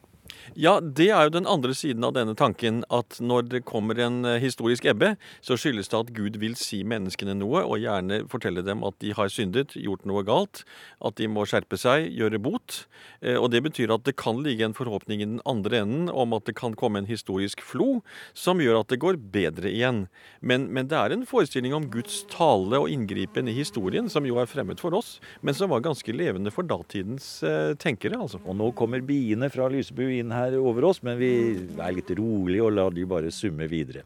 Ja, 0.57 0.79
det 0.81 1.11
er 1.13 1.27
jo 1.27 1.35
den 1.35 1.49
andre 1.51 1.75
siden 1.77 2.05
av 2.07 2.15
denne 2.17 2.35
tanken. 2.39 2.81
At 2.93 3.19
når 3.21 3.49
det 3.53 3.65
kommer 3.69 3.99
en 4.01 4.25
eh, 4.25 4.39
historisk 4.43 4.87
ebbe, 4.89 5.15
så 5.45 5.59
skyldes 5.59 5.91
det 5.93 5.99
at 5.99 6.13
Gud 6.17 6.39
vil 6.41 6.57
si 6.59 6.81
menneskene 6.87 7.37
noe, 7.37 7.65
og 7.65 7.83
gjerne 7.83 8.23
fortelle 8.31 8.65
dem 8.65 8.85
at 8.87 8.97
de 9.05 9.13
har 9.17 9.31
syndet, 9.33 9.77
gjort 9.77 10.07
noe 10.09 10.25
galt, 10.27 10.65
at 11.05 11.19
de 11.21 11.29
må 11.31 11.45
skjerpe 11.49 11.79
seg, 11.81 12.09
gjøre 12.17 12.41
bot. 12.43 12.85
Eh, 13.21 13.37
og 13.37 13.51
det 13.53 13.63
betyr 13.67 13.93
at 13.95 14.07
det 14.09 14.17
kan 14.21 14.41
ligge 14.45 14.65
en 14.67 14.77
forhåpning 14.77 15.23
i 15.23 15.29
den 15.29 15.43
andre 15.49 15.83
enden 15.83 16.09
om 16.09 16.37
at 16.37 16.49
det 16.49 16.57
kan 16.59 16.77
komme 16.79 17.03
en 17.03 17.11
historisk 17.11 17.63
flo 17.65 18.01
som 18.37 18.63
gjør 18.63 18.83
at 18.83 18.93
det 18.93 19.01
går 19.03 19.21
bedre 19.35 19.71
igjen. 19.71 20.07
Men, 20.41 20.69
men 20.73 20.89
det 20.91 20.99
er 20.99 21.15
en 21.15 21.27
forestilling 21.29 21.75
om 21.77 21.91
Guds 21.93 22.23
tale 22.31 22.81
og 22.81 22.91
inngripen 22.93 23.51
i 23.51 23.57
historien 23.57 24.09
som 24.13 24.27
jo 24.29 24.39
er 24.41 24.51
fremmed 24.51 24.81
for 24.81 24.95
oss, 24.97 25.17
men 25.43 25.57
som 25.57 25.73
var 25.73 25.85
ganske 25.85 26.13
levende 26.15 26.53
for 26.55 26.67
datidens 26.69 27.43
eh, 27.47 27.75
tenkere, 27.81 28.21
altså. 28.23 28.41
Og 28.49 28.57
nå 28.59 28.71
kommer 28.79 29.03
biene 29.05 29.51
fra 29.53 29.69
Lysebu 29.73 30.07
inn 30.07 30.33
her 30.35 30.38
over 30.59 30.88
oss, 30.90 31.03
men 31.03 31.18
vi 31.20 31.33
er 31.79 31.94
litt 31.96 32.11
rolige 32.18 32.66
og 32.66 32.74
lar 32.77 32.94
de 32.94 33.07
bare 33.09 33.33
summe 33.35 33.68
videre. 33.70 34.05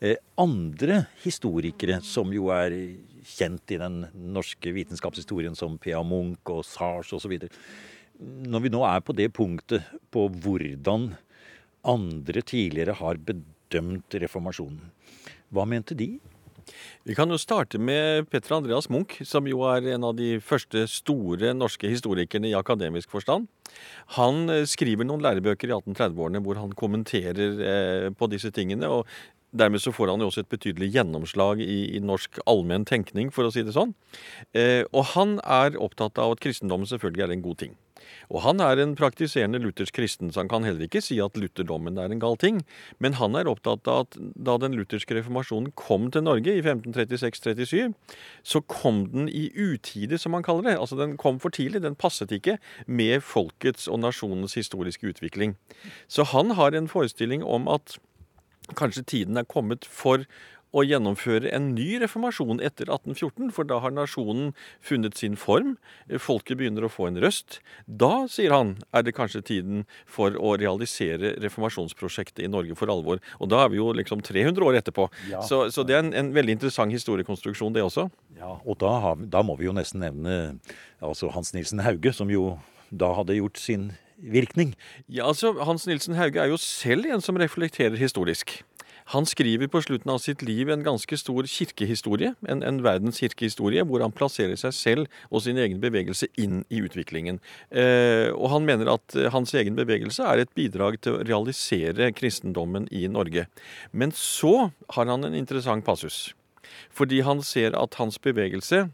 Eh, 0.00 0.16
andre 0.38 1.02
historikere 1.24 2.00
som 2.06 2.30
jo 2.34 2.52
er 2.54 2.74
kjent 3.28 3.74
i 3.74 3.80
den 3.80 4.04
norske 4.34 4.72
vitenskapshistorien 4.74 5.56
som 5.58 5.76
P.A. 5.80 6.00
Munch 6.06 6.52
og 6.54 6.64
Sars 6.66 7.10
osv. 7.16 7.34
Når 8.18 8.64
vi 8.64 8.72
nå 8.72 8.84
er 8.86 9.02
på 9.04 9.16
det 9.16 9.30
punktet 9.34 9.86
på 10.14 10.28
hvordan 10.30 11.12
andre 11.88 12.42
tidligere 12.42 12.96
har 12.98 13.20
bedømt 13.22 14.16
reformasjonen, 14.22 14.80
hva 15.54 15.64
mente 15.68 15.96
de? 15.98 16.16
Vi 17.08 17.16
kan 17.16 17.30
jo 17.32 17.38
starte 17.40 17.80
med 17.80 18.28
Petter 18.32 18.56
Andreas 18.58 18.90
Munch, 18.92 19.18
som 19.26 19.46
jo 19.48 19.62
er 19.70 19.86
en 19.94 20.04
av 20.04 20.16
de 20.18 20.36
første 20.44 20.84
store 20.90 21.54
norske 21.56 21.88
historikerne 21.88 22.50
i 22.50 22.56
akademisk 22.58 23.10
forstand. 23.14 23.48
Han 24.18 24.48
eh, 24.52 24.66
skriver 24.68 25.08
noen 25.08 25.24
lærebøker 25.24 25.70
i 25.70 25.76
1830-årene 25.76 26.42
hvor 26.44 26.60
han 26.60 26.76
kommenterer 26.76 27.64
eh, 27.72 28.06
på 28.12 28.30
disse 28.32 28.52
tingene. 28.54 28.90
og 28.90 29.08
Dermed 29.56 29.80
så 29.80 29.94
får 29.96 30.12
han 30.12 30.20
jo 30.20 30.28
også 30.28 30.42
et 30.44 30.52
betydelig 30.52 30.90
gjennomslag 30.92 31.62
i, 31.64 31.96
i 31.96 32.00
norsk 32.04 32.42
allmenn 32.44 32.84
tenkning, 32.88 33.30
for 33.32 33.48
å 33.48 33.52
si 33.52 33.64
det 33.64 33.72
sånn. 33.76 33.94
Eh, 34.52 34.84
og 34.92 35.14
han 35.14 35.38
er 35.40 35.78
opptatt 35.80 36.20
av 36.20 36.34
at 36.34 36.42
kristendommen 36.44 36.88
selvfølgelig 36.90 37.24
er 37.24 37.36
en 37.36 37.44
god 37.46 37.62
ting. 37.64 37.78
Og 38.28 38.42
han 38.44 38.62
er 38.64 38.80
en 38.82 38.94
praktiserende 38.98 39.60
luthersk 39.62 39.96
kristen, 39.98 40.32
så 40.32 40.42
han 40.42 40.50
kan 40.50 40.66
heller 40.66 40.86
ikke 40.86 41.02
si 41.04 41.18
at 41.22 41.36
lutherdommen 41.38 41.98
er 41.98 42.12
en 42.12 42.22
gal 42.22 42.38
ting. 42.40 42.62
Men 43.02 43.18
han 43.20 43.36
er 43.38 43.50
opptatt 43.50 43.88
av 43.90 44.06
at 44.06 44.18
da 44.18 44.58
den 44.60 44.76
lutherske 44.78 45.16
reformasjonen 45.18 45.72
kom 45.78 46.10
til 46.14 46.26
Norge 46.26 46.54
i 46.54 46.64
1536-37, 46.64 47.94
så 48.42 48.62
kom 48.66 49.04
den 49.12 49.28
i 49.28 49.48
utide, 49.54 50.18
som 50.18 50.36
han 50.36 50.46
kaller 50.46 50.70
det. 50.70 50.76
Altså 50.78 50.98
den 50.98 51.16
kom 51.20 51.40
for 51.42 51.54
tidlig, 51.54 51.82
den 51.84 51.98
passet 51.98 52.32
ikke 52.34 52.58
med 52.86 53.22
folkets 53.24 53.88
og 53.88 54.02
nasjonens 54.04 54.58
historiske 54.58 55.14
utvikling. 55.14 55.56
Så 56.08 56.26
han 56.34 56.56
har 56.58 56.76
en 56.76 56.90
forestilling 56.90 57.44
om 57.44 57.68
at 57.72 57.98
kanskje 58.76 59.06
tiden 59.08 59.36
er 59.40 59.48
kommet 59.48 59.86
for 59.88 60.24
å 60.76 60.84
gjennomføre 60.84 61.50
en 61.54 61.70
ny 61.74 61.96
reformasjon 62.02 62.60
etter 62.64 62.90
1814, 62.90 63.52
for 63.56 63.68
da 63.68 63.78
har 63.84 63.94
nasjonen 63.94 64.52
funnet 64.84 65.16
sin 65.18 65.36
form. 65.40 65.76
Folket 66.20 66.60
begynner 66.60 66.84
å 66.84 66.92
få 66.92 67.08
en 67.08 67.20
røst. 67.22 67.60
Da, 67.86 68.26
sier 68.30 68.52
han, 68.54 68.76
er 68.92 69.06
det 69.06 69.16
kanskje 69.16 69.44
tiden 69.48 69.84
for 70.08 70.36
å 70.36 70.56
realisere 70.60 71.34
reformasjonsprosjektet 71.42 72.44
i 72.44 72.52
Norge 72.52 72.76
for 72.78 72.92
alvor. 72.92 73.22
Og 73.40 73.52
da 73.52 73.64
er 73.64 73.72
vi 73.72 73.80
jo 73.80 73.90
liksom 73.96 74.24
300 74.24 74.68
år 74.68 74.80
etterpå. 74.82 75.08
Ja. 75.32 75.42
Så, 75.46 75.64
så, 75.74 75.86
det 75.88 75.96
er 75.96 76.04
en, 76.04 76.12
en, 76.16 76.34
veldig 76.36 76.58
interessant 76.58 76.92
historiekonstruksjon, 76.92 77.72
det 77.76 77.86
også. 77.86 78.08
Ja, 78.38 78.58
og 78.58 78.80
da, 78.82 78.92
har, 79.04 79.22
da 79.30 79.42
må 79.46 79.56
vi 79.58 79.68
jo 79.68 79.76
nesten 79.76 80.04
nevne 80.04 80.58
altså 81.04 81.32
Hans 81.32 81.54
Nilsen 81.56 81.80
Hauge, 81.82 82.12
som 82.14 82.30
jo 82.32 82.58
da 82.88 83.10
hadde 83.16 83.36
gjort 83.38 83.58
sin 83.60 83.90
virkning. 84.18 84.74
Ja, 85.06 85.28
altså 85.28 85.52
Hans 85.64 85.86
Nilsen 85.86 86.16
Hauge 86.18 86.40
er 86.42 86.50
jo 86.52 86.58
selv 86.60 87.06
en 87.06 87.22
som 87.24 87.38
reflekterer 87.38 87.96
historisk. 88.00 88.58
Han 89.14 89.24
skriver 89.24 89.70
på 89.72 89.80
slutten 89.80 90.10
av 90.12 90.18
sitt 90.20 90.42
liv 90.44 90.68
en 90.68 90.82
ganske 90.84 91.16
stor 91.16 91.46
kirkehistorie, 91.48 92.34
en, 92.44 92.60
en 92.66 92.82
verdens 92.84 93.22
kirkehistorie, 93.22 93.84
hvor 93.88 94.04
han 94.04 94.12
plasserer 94.12 94.58
seg 94.60 94.74
selv 94.76 95.20
og 95.30 95.44
sin 95.46 95.56
egen 95.60 95.80
bevegelse 95.80 96.28
inn 96.36 96.60
i 96.68 96.82
utviklingen. 96.84 97.40
Eh, 97.72 98.28
og 98.34 98.52
han 98.52 98.68
mener 98.68 98.92
at 98.92 99.16
eh, 99.16 99.30
hans 99.32 99.54
egen 99.56 99.78
bevegelse 99.78 100.26
er 100.28 100.44
et 100.44 100.52
bidrag 100.58 101.00
til 101.00 101.16
å 101.16 101.24
realisere 101.24 102.10
kristendommen 102.12 102.90
i 102.92 103.06
Norge. 103.08 103.46
Men 103.96 104.12
så 104.12 104.70
har 104.96 105.08
han 105.08 105.24
en 105.24 105.38
interessant 105.38 105.86
passus. 105.88 106.34
Fordi 106.92 107.22
han 107.24 107.40
ser 107.40 107.72
at 107.80 107.96
hans 107.96 108.20
bevegelse 108.20 108.90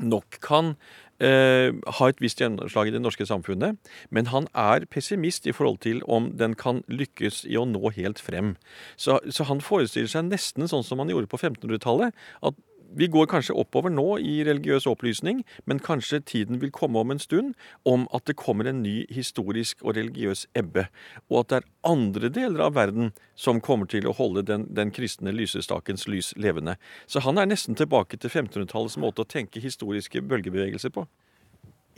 nok 0.00 0.38
kan 0.44 0.76
eh, 1.24 1.70
ha 1.70 2.08
et 2.08 2.22
visst 2.22 2.40
gjennomslag 2.40 2.90
i 2.90 2.94
det 2.94 3.02
norske 3.02 3.26
samfunnet, 3.28 3.78
men 4.10 4.30
han 4.32 4.48
er 4.54 4.86
pessimist 4.90 5.46
i 5.46 5.54
forhold 5.56 5.80
til 5.84 6.02
om 6.08 6.30
den 6.40 6.56
kan 6.58 6.82
lykkes 6.88 7.44
i 7.48 7.58
å 7.60 7.66
nå 7.68 7.92
helt 7.96 8.22
frem. 8.22 8.54
Så, 8.96 9.20
så 9.28 9.46
han 9.50 9.62
forestiller 9.64 10.10
seg 10.10 10.30
nesten 10.30 10.68
sånn 10.70 10.86
som 10.86 11.02
han 11.02 11.12
gjorde 11.12 11.30
på 11.30 11.40
1500-tallet, 11.40 12.16
at 12.42 12.58
vi 12.96 13.06
går 13.10 13.28
kanskje 13.30 13.56
oppover 13.58 13.92
nå 13.92 14.18
i 14.18 14.40
religiøs 14.46 14.86
opplysning, 14.90 15.44
men 15.70 15.82
kanskje 15.82 16.22
tiden 16.26 16.60
vil 16.62 16.72
komme 16.74 17.00
om 17.00 17.14
en 17.14 17.22
stund 17.22 17.54
om 17.88 18.06
at 18.16 18.26
det 18.26 18.38
kommer 18.40 18.68
en 18.68 18.82
ny 18.82 19.04
historisk 19.12 19.84
og 19.84 19.96
religiøs 19.98 20.46
ebbe, 20.58 20.88
og 21.30 21.42
at 21.42 21.50
det 21.52 21.60
er 21.60 21.70
andre 21.90 22.32
deler 22.34 22.66
av 22.66 22.76
verden 22.78 23.12
som 23.38 23.62
kommer 23.64 23.90
til 23.90 24.08
å 24.08 24.16
holde 24.16 24.44
den, 24.46 24.66
den 24.74 24.92
kristne 24.94 25.34
lysestakens 25.34 26.08
lys 26.10 26.34
levende. 26.36 26.76
Så 27.06 27.22
han 27.24 27.38
er 27.38 27.48
nesten 27.50 27.78
tilbake 27.78 28.18
til 28.18 28.30
1500-tallets 28.30 28.98
måte 29.00 29.24
å 29.24 29.30
tenke 29.30 29.62
historiske 29.62 30.22
bølgebevegelser 30.26 30.94
på. 30.94 31.06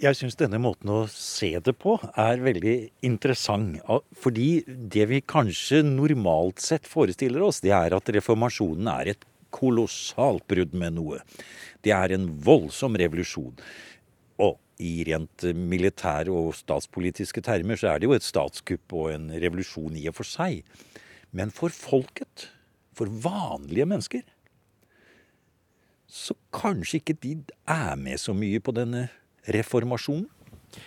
Jeg 0.02 0.16
syns 0.18 0.35
denne 0.35 0.59
måten 0.59 0.90
å 0.90 1.05
se 1.11 1.52
det 1.62 1.76
på 1.78 1.94
er 2.18 2.40
veldig 2.42 2.74
interessant. 3.07 3.76
Fordi 4.18 4.64
det 4.66 5.05
vi 5.11 5.20
kanskje 5.22 5.83
normalt 5.87 6.62
sett 6.64 6.88
forestiller 6.90 7.44
oss, 7.46 7.61
det 7.62 7.70
er 7.76 7.94
at 7.94 8.11
reformasjonen 8.16 8.88
er 8.90 9.12
et 9.12 9.28
kolossalt 9.55 10.47
brudd 10.51 10.75
med 10.77 10.97
noe. 10.99 11.21
Det 11.85 11.95
er 11.95 12.15
en 12.15 12.29
voldsom 12.45 12.97
revolusjon. 13.01 13.55
Og 14.43 14.59
i 14.83 15.05
rent 15.07 15.47
militære 15.55 16.33
og 16.33 16.55
statspolitiske 16.59 17.45
termer 17.45 17.79
så 17.79 17.93
er 17.93 18.03
det 18.03 18.09
jo 18.09 18.17
et 18.17 18.27
statskupp 18.27 18.97
og 18.99 19.12
en 19.15 19.31
revolusjon 19.37 19.99
i 20.01 20.09
og 20.11 20.19
for 20.19 20.29
seg. 20.29 20.62
Men 21.33 21.53
for 21.55 21.73
folket, 21.73 22.49
for 22.97 23.09
vanlige 23.09 23.88
mennesker, 23.88 24.25
så 26.12 26.37
kanskje 26.53 27.01
ikke 27.01 27.17
de 27.23 27.37
er 27.71 27.97
med 27.97 28.21
så 28.21 28.35
mye 28.37 28.61
på 28.61 28.75
denne 28.77 29.07
reformasjonen. 29.49 30.29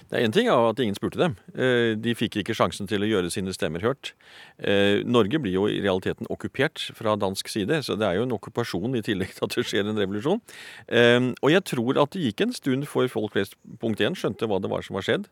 Det 0.09 0.17
er 0.17 0.25
Én 0.25 0.33
ting 0.33 0.49
at 0.49 0.79
ingen 0.81 0.97
spurte 0.97 1.19
dem. 1.19 1.35
Eh, 1.53 1.93
de 1.99 2.15
fikk 2.17 2.39
ikke 2.41 2.55
sjansen 2.57 2.89
til 2.89 3.03
å 3.05 3.09
gjøre 3.09 3.31
sine 3.33 3.53
stemmer 3.53 3.83
hørt. 3.85 4.13
Eh, 4.57 5.03
Norge 5.05 5.39
blir 5.41 5.53
jo 5.53 5.65
i 5.69 5.81
realiteten 5.83 6.29
okkupert 6.33 6.81
fra 6.97 7.15
dansk 7.19 7.49
side, 7.51 7.81
så 7.85 7.97
det 7.99 8.07
er 8.07 8.19
jo 8.19 8.25
en 8.25 8.35
okkupasjon 8.37 8.97
i 8.97 9.03
tillegg 9.05 9.35
til 9.35 9.47
at 9.47 9.55
det 9.57 9.65
skjer 9.67 9.89
en 9.89 9.99
revolusjon. 9.99 10.41
Eh, 10.87 11.31
og 11.41 11.53
jeg 11.53 11.65
tror 11.71 12.01
at 12.01 12.15
det 12.15 12.25
gikk 12.25 12.45
en 12.45 12.55
stund 12.55 12.89
før 12.89 13.11
folk 13.11 13.35
flest 13.35 13.57
punkt 13.81 14.01
én 14.01 14.17
skjønte 14.17 14.49
hva 14.49 14.61
det 14.61 14.71
var 14.71 14.85
som 14.85 14.97
var 14.97 15.05
skjedd. 15.05 15.29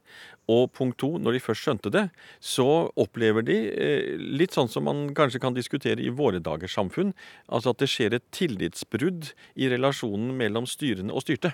Og 0.52 0.70
punkt 0.76 1.00
to, 1.02 1.16
når 1.18 1.38
de 1.38 1.44
først 1.44 1.66
skjønte 1.66 1.94
det, 1.94 2.08
så 2.44 2.68
opplever 3.00 3.46
de 3.48 3.58
litt 4.20 4.56
sånn 4.56 4.72
som 4.72 4.86
man 4.90 5.06
kanskje 5.16 5.42
kan 5.44 5.56
diskutere 5.56 6.04
i 6.04 6.12
våre 6.14 6.42
dagers 6.44 6.76
samfunn, 6.76 7.14
altså 7.48 7.72
at 7.72 7.82
det 7.82 7.92
skjer 7.92 8.18
et 8.18 8.26
tillitsbrudd 8.36 9.32
i 9.56 9.70
relasjonen 9.72 10.34
mellom 10.38 10.68
styrende 10.70 11.16
og 11.16 11.24
styrte. 11.24 11.54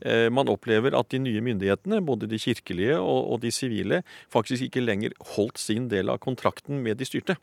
Eh, 0.00 0.28
man 0.32 0.48
opplever 0.48 0.96
at 0.96 1.10
de 1.12 1.20
nye 1.22 1.42
myndighetene, 1.44 2.00
både 2.04 2.28
de 2.30 2.40
kirkelige 2.40 2.98
og 2.98 3.40
de 3.42 3.52
sivile, 3.52 4.02
faktisk 4.32 4.68
ikke 4.68 4.84
lenger 4.84 5.16
holdt 5.36 5.60
sin 5.60 5.90
del 5.92 6.12
av 6.12 6.20
kontrakten 6.24 6.80
med 6.84 7.00
de 7.00 7.08
styrte. 7.08 7.36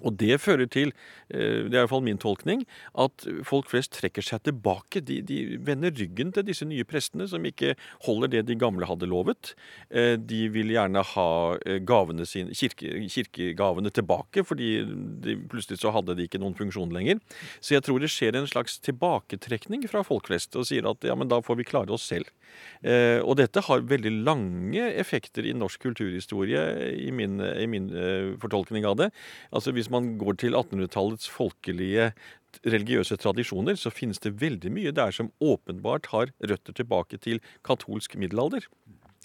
Og 0.00 0.14
det 0.16 0.38
fører 0.40 0.68
til, 0.72 0.92
eh, 1.28 1.68
det 1.68 1.76
er 1.76 1.82
iallfall 1.82 2.04
min 2.04 2.20
tolkning, 2.20 2.64
at 2.96 3.26
folk 3.44 3.68
flest 3.68 3.92
trekker 3.98 4.24
seg 4.24 4.42
tilbake. 4.46 5.02
De, 5.04 5.20
de, 5.20 5.58
vender 5.60 5.92
ryggen 5.92 6.32
til 6.32 6.46
disse 6.48 6.64
nye 6.68 6.86
prestene, 6.88 7.26
som 7.28 7.44
ikke 7.44 7.74
holder 8.06 8.32
det 8.32 8.46
de 8.48 8.56
gamle 8.56 8.88
hadde 8.88 9.10
lovet. 9.10 9.52
Eh, 9.90 10.16
de 10.16 10.46
vil 10.54 10.72
gjerne 10.72 11.04
ha 11.12 11.28
eh, 11.66 11.80
gavene 11.84 12.24
sine, 12.28 12.56
kirke, 12.56 13.04
kirkegavene 13.12 13.92
tilbake, 13.92 14.46
fordi 14.48 14.70
de, 15.24 15.36
plutselig 15.52 15.82
så 15.82 15.92
hadde 15.92 16.16
de 16.16 16.28
ikke 16.28 16.40
noen 16.40 16.56
funksjon 16.56 16.94
lenger. 16.94 17.20
Så 17.60 17.76
jeg 17.76 17.84
tror 17.84 18.00
det 18.00 18.12
skjer 18.12 18.38
en 18.38 18.48
slags 18.48 18.78
tilbaketrekning 18.80 19.84
fra 19.92 20.04
folk 20.06 20.30
flest, 20.30 20.56
og 20.56 20.68
sier 20.68 20.88
at 20.88 21.04
ja, 21.04 21.18
men 21.18 21.28
da 21.28 21.42
får 21.44 21.60
vi 21.60 21.68
klare 21.68 21.92
oss 21.92 22.08
selv. 22.08 22.30
Og 22.82 23.32
dette 23.38 23.62
har 23.64 23.84
veldig 23.88 24.10
lange 24.26 24.84
effekter 25.00 25.46
i 25.48 25.54
norsk 25.56 25.80
kulturhistorie, 25.86 26.60
i 27.00 27.08
min, 27.14 27.38
i 27.40 27.64
min 27.70 27.86
fortolkning 28.42 28.84
av 28.84 28.98
det. 29.00 29.08
Altså 29.56 29.72
hvis 29.82 29.92
man 29.92 30.14
går 30.20 30.38
til 30.38 30.54
1800-tallets 30.54 31.28
folkelige 31.32 32.12
religiøse 32.68 33.16
tradisjoner, 33.18 33.78
så 33.80 33.90
finnes 33.90 34.22
det 34.22 34.36
veldig 34.40 34.70
mye 34.72 34.92
der 34.94 35.14
som 35.14 35.32
åpenbart 35.42 36.10
har 36.12 36.32
røtter 36.38 36.76
tilbake 36.76 37.18
til 37.22 37.42
katolsk 37.66 38.14
middelalder. 38.20 38.68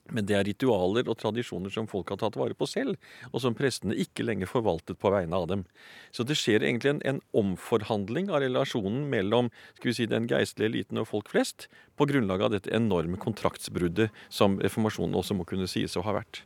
Men 0.07 0.23
det 0.23 0.37
er 0.37 0.45
ritualer 0.47 1.09
og 1.11 1.17
tradisjoner 1.19 1.73
som 1.73 1.87
folk 1.91 2.13
har 2.13 2.19
tatt 2.21 2.37
vare 2.39 2.55
på 2.55 2.67
selv, 2.69 2.95
og 3.33 3.41
som 3.43 3.55
prestene 3.57 3.97
ikke 3.99 4.23
lenger 4.23 4.47
forvaltet 4.47 4.99
på 5.01 5.11
vegne 5.11 5.35
av 5.35 5.49
dem. 5.51 5.65
Så 6.15 6.23
det 6.23 6.37
skjer 6.39 6.63
egentlig 6.63 6.93
en, 6.95 7.01
en 7.03 7.21
omforhandling 7.35 8.31
av 8.31 8.45
relasjonen 8.45 9.09
mellom 9.11 9.51
skal 9.75 9.91
vi 9.91 9.97
si, 9.99 10.07
den 10.09 10.29
geistlige 10.31 10.71
eliten 10.71 11.03
og 11.03 11.09
folk 11.11 11.31
flest, 11.33 11.67
på 11.99 12.07
grunnlag 12.07 12.47
av 12.47 12.55
dette 12.55 12.71
enorme 12.75 13.19
kontraktsbruddet 13.19 14.13
som 14.29 14.61
reformasjonen 14.63 15.17
også 15.19 15.35
må 15.35 15.47
kunne 15.49 15.67
sies 15.67 15.99
å 15.99 16.07
ha 16.07 16.21
vært. 16.21 16.45